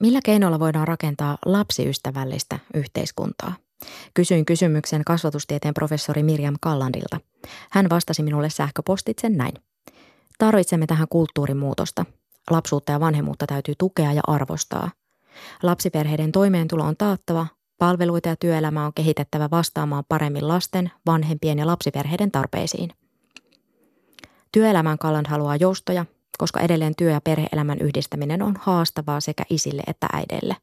Millä 0.00 0.20
keinoilla 0.24 0.60
voidaan 0.60 0.88
rakentaa 0.88 1.38
lapsiystävällistä 1.46 2.58
yhteiskuntaa? 2.74 3.54
Kysyin 4.14 4.44
kysymyksen 4.44 5.04
kasvatustieteen 5.06 5.74
professori 5.74 6.22
Mirjam 6.22 6.54
Kallandilta. 6.60 7.20
Hän 7.70 7.86
vastasi 7.90 8.22
minulle 8.22 8.50
sähköpostitse 8.50 9.28
näin. 9.28 9.54
Tarvitsemme 10.38 10.86
tähän 10.86 11.08
kulttuurimuutosta. 11.10 12.04
Lapsuutta 12.50 12.92
ja 12.92 13.00
vanhemmuutta 13.00 13.46
täytyy 13.46 13.74
tukea 13.78 14.12
ja 14.12 14.22
arvostaa. 14.26 14.90
Lapsiperheiden 15.62 16.32
toimeentulo 16.32 16.84
on 16.84 16.96
taattava, 16.96 17.46
palveluita 17.78 18.28
ja 18.28 18.36
työelämää 18.36 18.86
on 18.86 18.94
kehitettävä 18.94 19.48
vastaamaan 19.50 20.04
paremmin 20.08 20.48
lasten, 20.48 20.90
vanhempien 21.06 21.58
ja 21.58 21.66
lapsiperheiden 21.66 22.30
tarpeisiin. 22.30 22.90
Työelämän 24.52 24.98
Kalland 24.98 25.26
haluaa 25.28 25.56
joustoja, 25.56 26.06
koska 26.38 26.60
edelleen 26.60 26.96
työ- 26.96 27.12
ja 27.12 27.20
perheelämän 27.20 27.78
yhdistäminen 27.78 28.42
on 28.42 28.54
haastavaa 28.60 29.20
sekä 29.20 29.44
isille 29.50 29.82
että 29.86 30.06
äideille. 30.12 30.56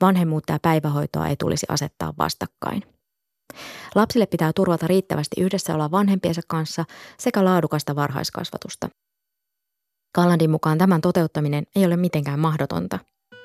Vanhemmuutta 0.00 0.52
ja 0.52 0.58
päivähoitoa 0.62 1.28
ei 1.28 1.36
tulisi 1.36 1.66
asettaa 1.68 2.14
vastakkain. 2.18 2.82
Lapsille 3.94 4.26
pitää 4.26 4.52
turvata 4.52 4.86
riittävästi 4.86 5.40
yhdessä 5.40 5.74
olla 5.74 5.90
vanhempiensa 5.90 6.40
kanssa 6.48 6.84
sekä 7.18 7.44
laadukasta 7.44 7.96
varhaiskasvatusta. 7.96 8.88
Kallandin 10.14 10.50
mukaan 10.50 10.78
tämän 10.78 11.00
toteuttaminen 11.00 11.66
ei 11.76 11.86
ole 11.86 11.96
mitenkään 11.96 12.38
mahdotonta, 12.38 12.98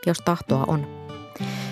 jos 0.06 0.18
tahtoa 0.18 0.64
on. 0.68 0.88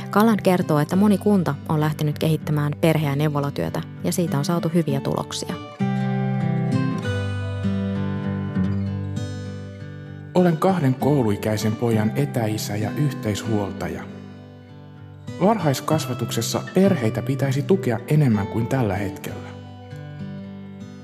Kalland 0.10 0.40
kertoo, 0.42 0.80
että 0.80 0.96
moni 0.96 1.18
kunta 1.18 1.56
on 1.70 1.80
lähtenyt 1.80 2.20
kehittämään 2.20 2.74
perhe- 2.82 3.06
ja 3.06 3.16
neuvolatyötä 3.16 3.82
ja 4.04 4.12
siitä 4.12 4.38
on 4.38 4.46
saatu 4.46 4.70
hyviä 4.74 5.00
tuloksia. 5.00 5.56
Olen 10.34 10.58
kahden 10.58 10.96
kouluikäisen 10.96 11.76
pojan 11.76 12.12
etäisä 12.16 12.76
ja 12.76 12.92
yhteishuoltaja. 12.92 14.04
Varhaiskasvatuksessa 15.42 16.62
perheitä 16.74 17.22
pitäisi 17.22 17.62
tukea 17.62 18.00
enemmän 18.08 18.48
kuin 18.48 18.68
tällä 18.68 18.96
hetkellä. 18.96 19.50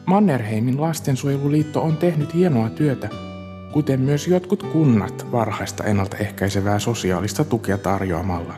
Mannerheimin 0.05 0.81
lastensuojeluliitto 0.81 1.81
on 1.81 1.97
tehnyt 1.97 2.33
hienoa 2.33 2.69
työtä, 2.69 3.09
kuten 3.73 4.01
myös 4.01 4.27
jotkut 4.27 4.63
kunnat 4.63 5.31
varhaista 5.31 5.83
ennaltaehkäisevää 5.83 6.79
sosiaalista 6.79 7.43
tukea 7.45 7.77
tarjoamalla. 7.77 8.53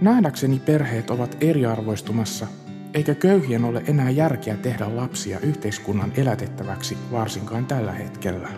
Nähdäkseni 0.00 0.58
perheet 0.58 1.10
ovat 1.10 1.36
eriarvoistumassa, 1.40 2.46
eikä 2.94 3.14
köyhien 3.14 3.64
ole 3.64 3.82
enää 3.86 4.10
järkeä 4.10 4.56
tehdä 4.56 4.96
lapsia 4.96 5.40
yhteiskunnan 5.40 6.12
elätettäväksi 6.16 6.98
varsinkaan 7.12 7.66
tällä 7.66 7.92
hetkellä. 7.92 8.48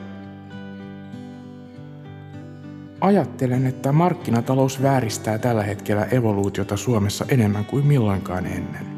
Ajattelen, 3.00 3.66
että 3.66 3.92
markkinatalous 3.92 4.82
vääristää 4.82 5.38
tällä 5.38 5.62
hetkellä 5.62 6.04
evoluutiota 6.04 6.76
Suomessa 6.76 7.24
enemmän 7.28 7.64
kuin 7.64 7.86
milloinkaan 7.86 8.46
ennen. 8.46 8.95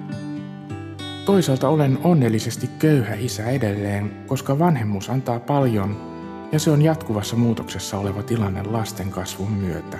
Toisaalta 1.29 1.68
olen 1.68 1.99
onnellisesti 2.05 2.70
köyhä 2.79 3.14
isä 3.14 3.45
edelleen, 3.45 4.24
koska 4.26 4.59
vanhemmuus 4.59 5.11
antaa 5.11 5.41
paljon 5.41 5.97
ja 6.53 6.59
se 6.59 6.70
on 6.70 6.83
jatkuvassa 6.83 7.37
muutoksessa 7.37 7.99
oleva 7.99 8.22
tilanne 8.22 8.62
lasten 8.62 9.11
kasvun 9.11 9.53
myötä. 9.53 9.99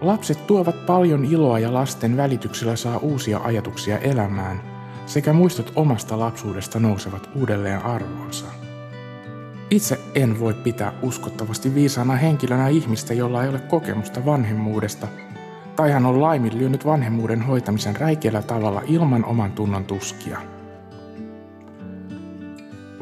Lapset 0.00 0.46
tuovat 0.46 0.86
paljon 0.86 1.24
iloa 1.24 1.58
ja 1.58 1.74
lasten 1.74 2.16
välityksellä 2.16 2.76
saa 2.76 2.96
uusia 2.98 3.38
ajatuksia 3.38 3.98
elämään 3.98 4.60
sekä 5.06 5.32
muistot 5.32 5.72
omasta 5.76 6.18
lapsuudesta 6.18 6.80
nousevat 6.80 7.30
uudelleen 7.34 7.84
arvoonsa. 7.84 8.46
Itse 9.70 10.00
en 10.14 10.40
voi 10.40 10.54
pitää 10.54 10.92
uskottavasti 11.02 11.74
viisaana 11.74 12.16
henkilönä 12.16 12.68
ihmistä, 12.68 13.14
jolla 13.14 13.42
ei 13.42 13.48
ole 13.48 13.60
kokemusta 13.60 14.24
vanhemmuudesta, 14.24 15.08
tai 15.78 15.90
hän 15.90 16.06
on 16.06 16.22
laiminlyönyt 16.22 16.84
vanhemmuuden 16.84 17.42
hoitamisen 17.42 17.96
räikeällä 17.96 18.42
tavalla 18.42 18.82
ilman 18.86 19.24
oman 19.24 19.52
tunnon 19.52 19.84
tuskia. 19.84 20.38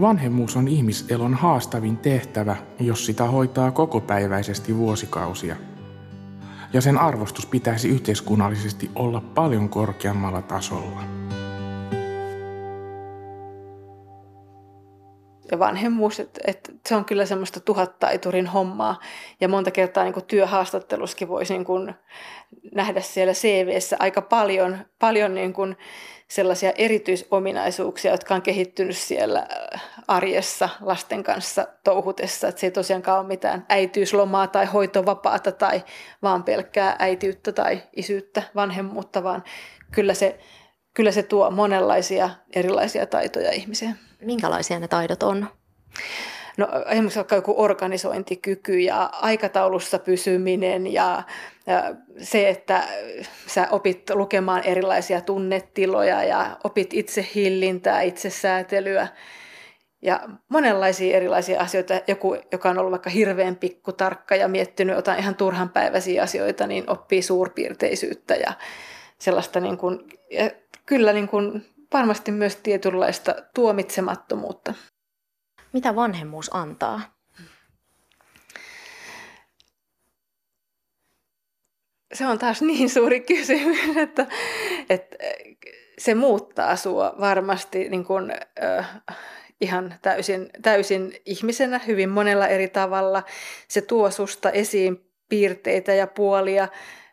Vanhemmuus 0.01 0.57
on 0.57 0.69
ihmiselon 0.69 1.35
haastavin 1.35 1.97
tehtävä, 1.97 2.57
jos 2.81 3.07
sitä 3.07 3.25
hoitaa 3.25 3.71
kokopäiväisesti 3.71 4.77
vuosikausia. 4.77 5.57
Ja 6.73 6.81
sen 6.81 6.99
arvostus 6.99 7.47
pitäisi 7.47 7.89
yhteiskunnallisesti 7.89 8.91
olla 8.95 9.21
paljon 9.21 9.69
korkeammalla 9.69 10.43
tasolla. 10.43 11.01
Ja 15.51 15.59
vanhemmuus, 15.59 16.21
että 16.21 16.41
et 16.47 16.73
se 16.89 16.95
on 16.95 17.05
kyllä 17.05 17.27
semmoista 17.27 17.61
tuhattaiturin 17.61 18.47
hommaa. 18.47 19.01
Ja 19.41 19.49
monta 19.49 19.71
kertaa 19.71 20.05
niin 20.05 20.25
työhaastatteluskin 20.27 21.29
voisi 21.29 21.59
niin 21.59 21.95
nähdä 22.75 23.01
siellä 23.01 23.33
CVssä 23.33 23.97
aika 23.99 24.23
paljon, 24.23 24.79
paljon 24.99 25.35
niin 25.35 25.53
kuin 25.53 25.77
sellaisia 26.29 26.73
erityisominaisuuksia, 26.77 28.11
jotka 28.11 28.35
on 28.35 28.43
kehittynyt 28.43 28.97
siellä 28.97 29.39
äh, 29.75 29.83
arjessa 30.09 30.69
lasten 30.81 31.25
kanssa 31.25 31.67
touhutessa. 31.85 32.49
Että 32.49 32.61
se 32.61 32.67
ei 32.67 32.71
tosiaankaan 32.71 33.19
ole 33.19 33.27
mitään 33.27 33.67
äitiyslomaa 33.69 34.47
tai 34.47 34.67
hoitovapaata 34.67 35.53
tai 35.53 35.85
vaan 36.23 36.45
pelkkää 36.45 36.97
äitiyttä 36.99 37.53
tai 37.53 37.83
isyyttä, 37.97 38.43
vanhemmuutta, 38.55 39.23
vaan 39.23 39.45
kyllä 39.91 40.15
se, 40.15 40.39
kyllä 40.95 41.13
se 41.13 41.23
tuo 41.23 41.51
monenlaisia 41.51 42.31
erilaisia 42.57 43.07
taitoja 43.07 43.53
ihmiseen. 43.53 43.99
Minkälaisia 44.27 44.79
ne 44.79 44.89
taidot 44.89 45.23
on? 45.23 45.47
No 46.57 46.69
esimerkiksi 46.91 47.17
vaikka 47.17 47.35
joku 47.35 47.55
organisointikyky 47.57 48.79
ja 48.79 49.11
aikataulussa 49.13 49.99
pysyminen 49.99 50.93
ja, 50.93 51.23
se, 52.19 52.49
että 52.49 52.83
sä 53.47 53.69
opit 53.71 54.11
lukemaan 54.11 54.65
erilaisia 54.65 55.21
tunnetiloja 55.21 56.25
ja 56.25 56.57
opit 56.65 56.95
itse 56.95 57.27
hillintää, 57.35 58.03
itsesäätelyä 58.03 59.09
ja 60.03 60.21
monenlaisia 60.49 61.17
erilaisia 61.17 61.61
asioita. 61.61 62.01
Joku, 62.07 62.37
joka 62.53 62.71
on 62.71 62.79
ollut 62.79 62.91
vaikka 62.91 63.11
hirveän 63.11 63.57
pikkutarkka 63.57 64.37
ja 64.37 64.49
miettinyt 64.49 64.97
jotain 64.97 65.19
ihan 65.19 65.35
turhanpäiväisiä 65.35 66.23
asioita, 66.23 66.67
niin 66.67 66.91
oppii 66.91 67.23
suurpiirteisyyttä 67.23 68.35
ja 68.35 68.53
sellaista 69.19 69.61
niin 69.61 69.79
kuin, 69.79 69.99
ja 70.31 70.51
kyllä 70.87 71.13
niin 71.13 71.29
kuin 71.29 71.76
varmasti 71.93 72.33
myös 72.33 72.57
tietynlaista 72.57 73.35
tuomitsemattomuutta. 73.55 74.75
Mitä 75.73 75.95
vanhemmuus 75.97 76.51
antaa? 76.55 77.17
Se 82.15 82.27
on 82.27 82.39
taas 82.39 82.63
niin 82.69 82.91
suuri 82.91 83.21
kysymys, 83.21 83.97
että, 83.97 84.27
että 84.91 85.17
se 85.99 86.15
muuttaa 86.15 86.77
sua 86.77 87.15
varmasti 87.21 87.89
niin 87.89 88.05
kuin, 88.05 88.33
äh, 88.65 89.03
ihan 89.61 89.95
täysin, 90.03 90.51
täysin 90.63 91.13
ihmisenä 91.25 91.81
hyvin 91.87 92.09
monella 92.09 92.47
eri 92.47 92.69
tavalla. 92.69 93.23
Se 93.69 93.81
tuo 93.81 94.11
susta 94.11 94.51
esiin 94.51 95.11
piirteitä 95.29 95.95
ja 95.95 96.07
puolia, 96.07 96.69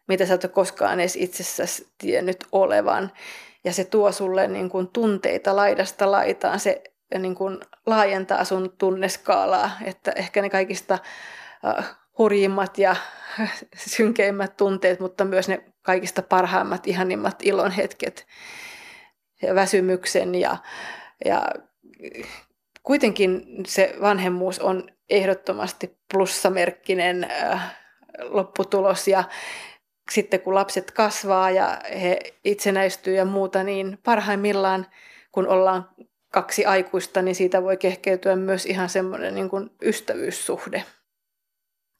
mitä 0.07 0.25
sä 0.25 0.33
et 0.33 0.43
ole 0.43 0.51
koskaan 0.51 0.99
edes 0.99 1.15
itsessäsi 1.15 1.87
tiennyt 1.97 2.45
olevan 2.51 3.11
ja 3.63 3.73
se 3.73 3.83
tuo 3.83 4.11
sulle 4.11 4.47
niin 4.47 4.69
kuin 4.69 4.87
tunteita 4.87 5.55
laidasta 5.55 6.11
laitaan. 6.11 6.59
Se 6.59 6.83
niin 7.19 7.35
kuin 7.35 7.59
laajentaa 7.85 8.43
sun 8.43 8.75
tunneskaalaa, 8.77 9.71
että 9.83 10.11
ehkä 10.15 10.41
ne 10.41 10.49
kaikista 10.49 10.99
hurjimmat 12.17 12.77
ja 12.77 12.95
synkeimmät 13.75 14.57
tunteet, 14.57 14.99
mutta 14.99 15.25
myös 15.25 15.47
ne 15.47 15.63
kaikista 15.81 16.21
parhaimmat, 16.21 16.87
ihanimmat 16.87 17.35
ilon 17.43 17.71
hetket 17.71 18.27
ja 19.41 19.55
väsymyksen 19.55 20.35
ja, 20.35 20.57
ja 21.25 21.45
kuitenkin 22.83 23.45
se 23.67 23.95
vanhemmuus 24.01 24.59
on 24.59 24.89
ehdottomasti 25.09 25.97
plussamerkkinen 26.13 27.27
lopputulos 28.21 29.07
ja 29.07 29.23
sitten 30.11 30.41
kun 30.41 30.55
lapset 30.55 30.91
kasvaa 30.91 31.51
ja 31.51 31.81
he 32.01 32.19
itsenäistyy 32.45 33.15
ja 33.15 33.25
muuta, 33.25 33.63
niin 33.63 33.99
parhaimmillaan 34.03 34.87
kun 35.31 35.47
ollaan 35.47 35.89
kaksi 36.33 36.65
aikuista, 36.65 37.21
niin 37.21 37.35
siitä 37.35 37.63
voi 37.63 37.77
kehkeytyä 37.77 38.35
myös 38.35 38.65
ihan 38.65 38.89
semmoinen 38.89 39.35
niin 39.35 39.49
kuin 39.49 39.69
ystävyyssuhde. 39.81 40.85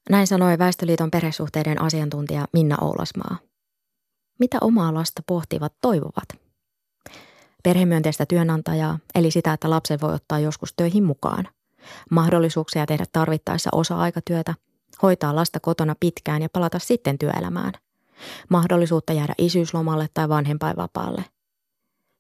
Näin 0.10 0.28
sanoi 0.28 0.58
Väestöliiton 0.58 1.12
perhesuhteiden 1.12 1.82
asiantuntija 1.82 2.46
Minna 2.54 2.78
Oulasmaa. 2.82 3.38
Mitä 4.40 4.58
omaa 4.62 4.94
lasta 4.94 5.22
pohtivat 5.28 5.74
toivovat? 5.82 6.30
Perhemyönteistä 7.64 8.26
työnantajaa, 8.26 9.00
eli 9.16 9.32
sitä, 9.32 9.54
että 9.54 9.70
lapsen 9.70 10.02
voi 10.02 10.14
ottaa 10.14 10.40
joskus 10.40 10.74
töihin 10.76 11.04
mukaan. 11.04 11.48
Mahdollisuuksia 12.12 12.86
tehdä 12.86 13.06
tarvittaessa 13.12 13.70
osa-aikatyötä, 13.74 14.56
hoitaa 15.02 15.36
lasta 15.36 15.60
kotona 15.60 15.96
pitkään 16.00 16.42
ja 16.42 16.50
palata 16.54 16.80
sitten 16.80 17.18
työelämään 17.18 17.74
mahdollisuutta 18.50 19.14
jäädä 19.14 19.34
isyyslomalle 19.38 20.08
tai 20.14 20.30
vanhempainvapaalle. 20.30 21.26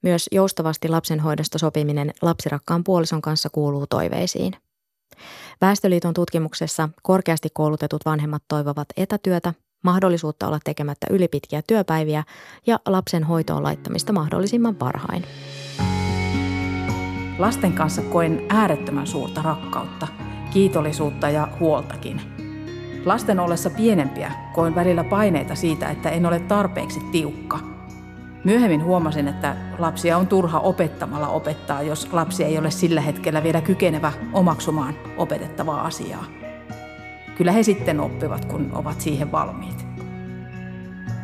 Myös 0.01 0.29
joustavasti 0.31 0.87
lapsenhoidosta 0.87 1.57
sopiminen 1.57 2.13
lapsirakkaan 2.21 2.83
puolison 2.83 3.21
kanssa 3.21 3.49
kuuluu 3.49 3.87
toiveisiin. 3.87 4.53
Väestöliiton 5.61 6.13
tutkimuksessa 6.13 6.89
korkeasti 7.03 7.49
koulutetut 7.53 8.05
vanhemmat 8.05 8.43
toivovat 8.47 8.87
etätyötä, 8.97 9.53
mahdollisuutta 9.83 10.47
olla 10.47 10.59
tekemättä 10.63 11.07
ylipitkiä 11.09 11.61
työpäiviä 11.67 12.23
ja 12.67 12.79
lapsen 12.85 13.23
hoitoon 13.23 13.63
laittamista 13.63 14.13
mahdollisimman 14.13 14.79
varhain. 14.79 15.25
Lasten 17.37 17.73
kanssa 17.73 18.01
koen 18.01 18.45
äärettömän 18.49 19.07
suurta 19.07 19.41
rakkautta, 19.41 20.07
kiitollisuutta 20.53 21.29
ja 21.29 21.47
huoltakin– 21.59 22.21
Lasten 23.05 23.39
ollessa 23.39 23.69
pienempiä 23.69 24.31
koin 24.53 24.75
välillä 24.75 25.03
paineita 25.03 25.55
siitä, 25.55 25.89
että 25.89 26.09
en 26.09 26.25
ole 26.25 26.39
tarpeeksi 26.39 26.99
tiukka. 27.11 27.59
Myöhemmin 28.43 28.83
huomasin, 28.83 29.27
että 29.27 29.55
lapsia 29.79 30.17
on 30.17 30.27
turha 30.27 30.59
opettamalla 30.59 31.27
opettaa, 31.27 31.81
jos 31.81 32.13
lapsi 32.13 32.43
ei 32.43 32.57
ole 32.57 32.71
sillä 32.71 33.01
hetkellä 33.01 33.43
vielä 33.43 33.61
kykenevä 33.61 34.13
omaksumaan 34.33 34.93
opetettavaa 35.17 35.85
asiaa. 35.85 36.25
Kyllä 37.37 37.51
he 37.51 37.63
sitten 37.63 37.99
oppivat, 37.99 38.45
kun 38.45 38.69
ovat 38.73 39.01
siihen 39.01 39.31
valmiit. 39.31 39.85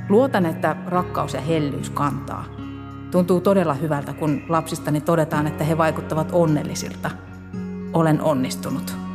Luotan, 0.10 0.46
että 0.46 0.76
rakkaus 0.88 1.34
ja 1.34 1.42
hellyys 1.42 1.90
kantaa. 1.90 2.46
Tuntuu 3.12 3.42
todella 3.42 3.74
hyvältä, 3.74 4.14
kun 4.14 4.42
lapsistani 4.50 5.02
todetaan, 5.02 5.48
että 5.48 5.64
he 5.64 5.78
vaikuttavat 5.78 6.30
onnellisilta. 6.32 7.12
Olen 7.94 8.22
onnistunut. 8.22 9.09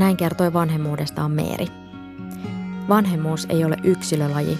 Näin 0.00 0.16
kertoi 0.16 0.52
vanhemmuudestaan 0.52 1.30
Meeri. 1.30 1.66
Vanhemmuus 2.88 3.46
ei 3.48 3.64
ole 3.64 3.76
yksilölaji. 3.84 4.58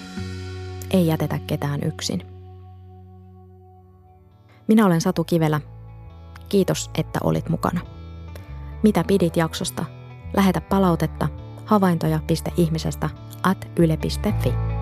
Ei 0.90 1.06
jätetä 1.06 1.38
ketään 1.46 1.80
yksin. 1.84 2.22
Minä 4.68 4.86
olen 4.86 5.00
Satu 5.00 5.24
Kivelä. 5.24 5.60
Kiitos, 6.48 6.90
että 6.94 7.18
olit 7.22 7.48
mukana. 7.48 7.80
Mitä 8.82 9.04
pidit 9.06 9.36
jaksosta? 9.36 9.84
Lähetä 10.36 10.60
palautetta 10.60 11.28
havaintoja.ihmisestä 11.64 13.10
at 13.42 13.68
yle.fi. 13.76 14.79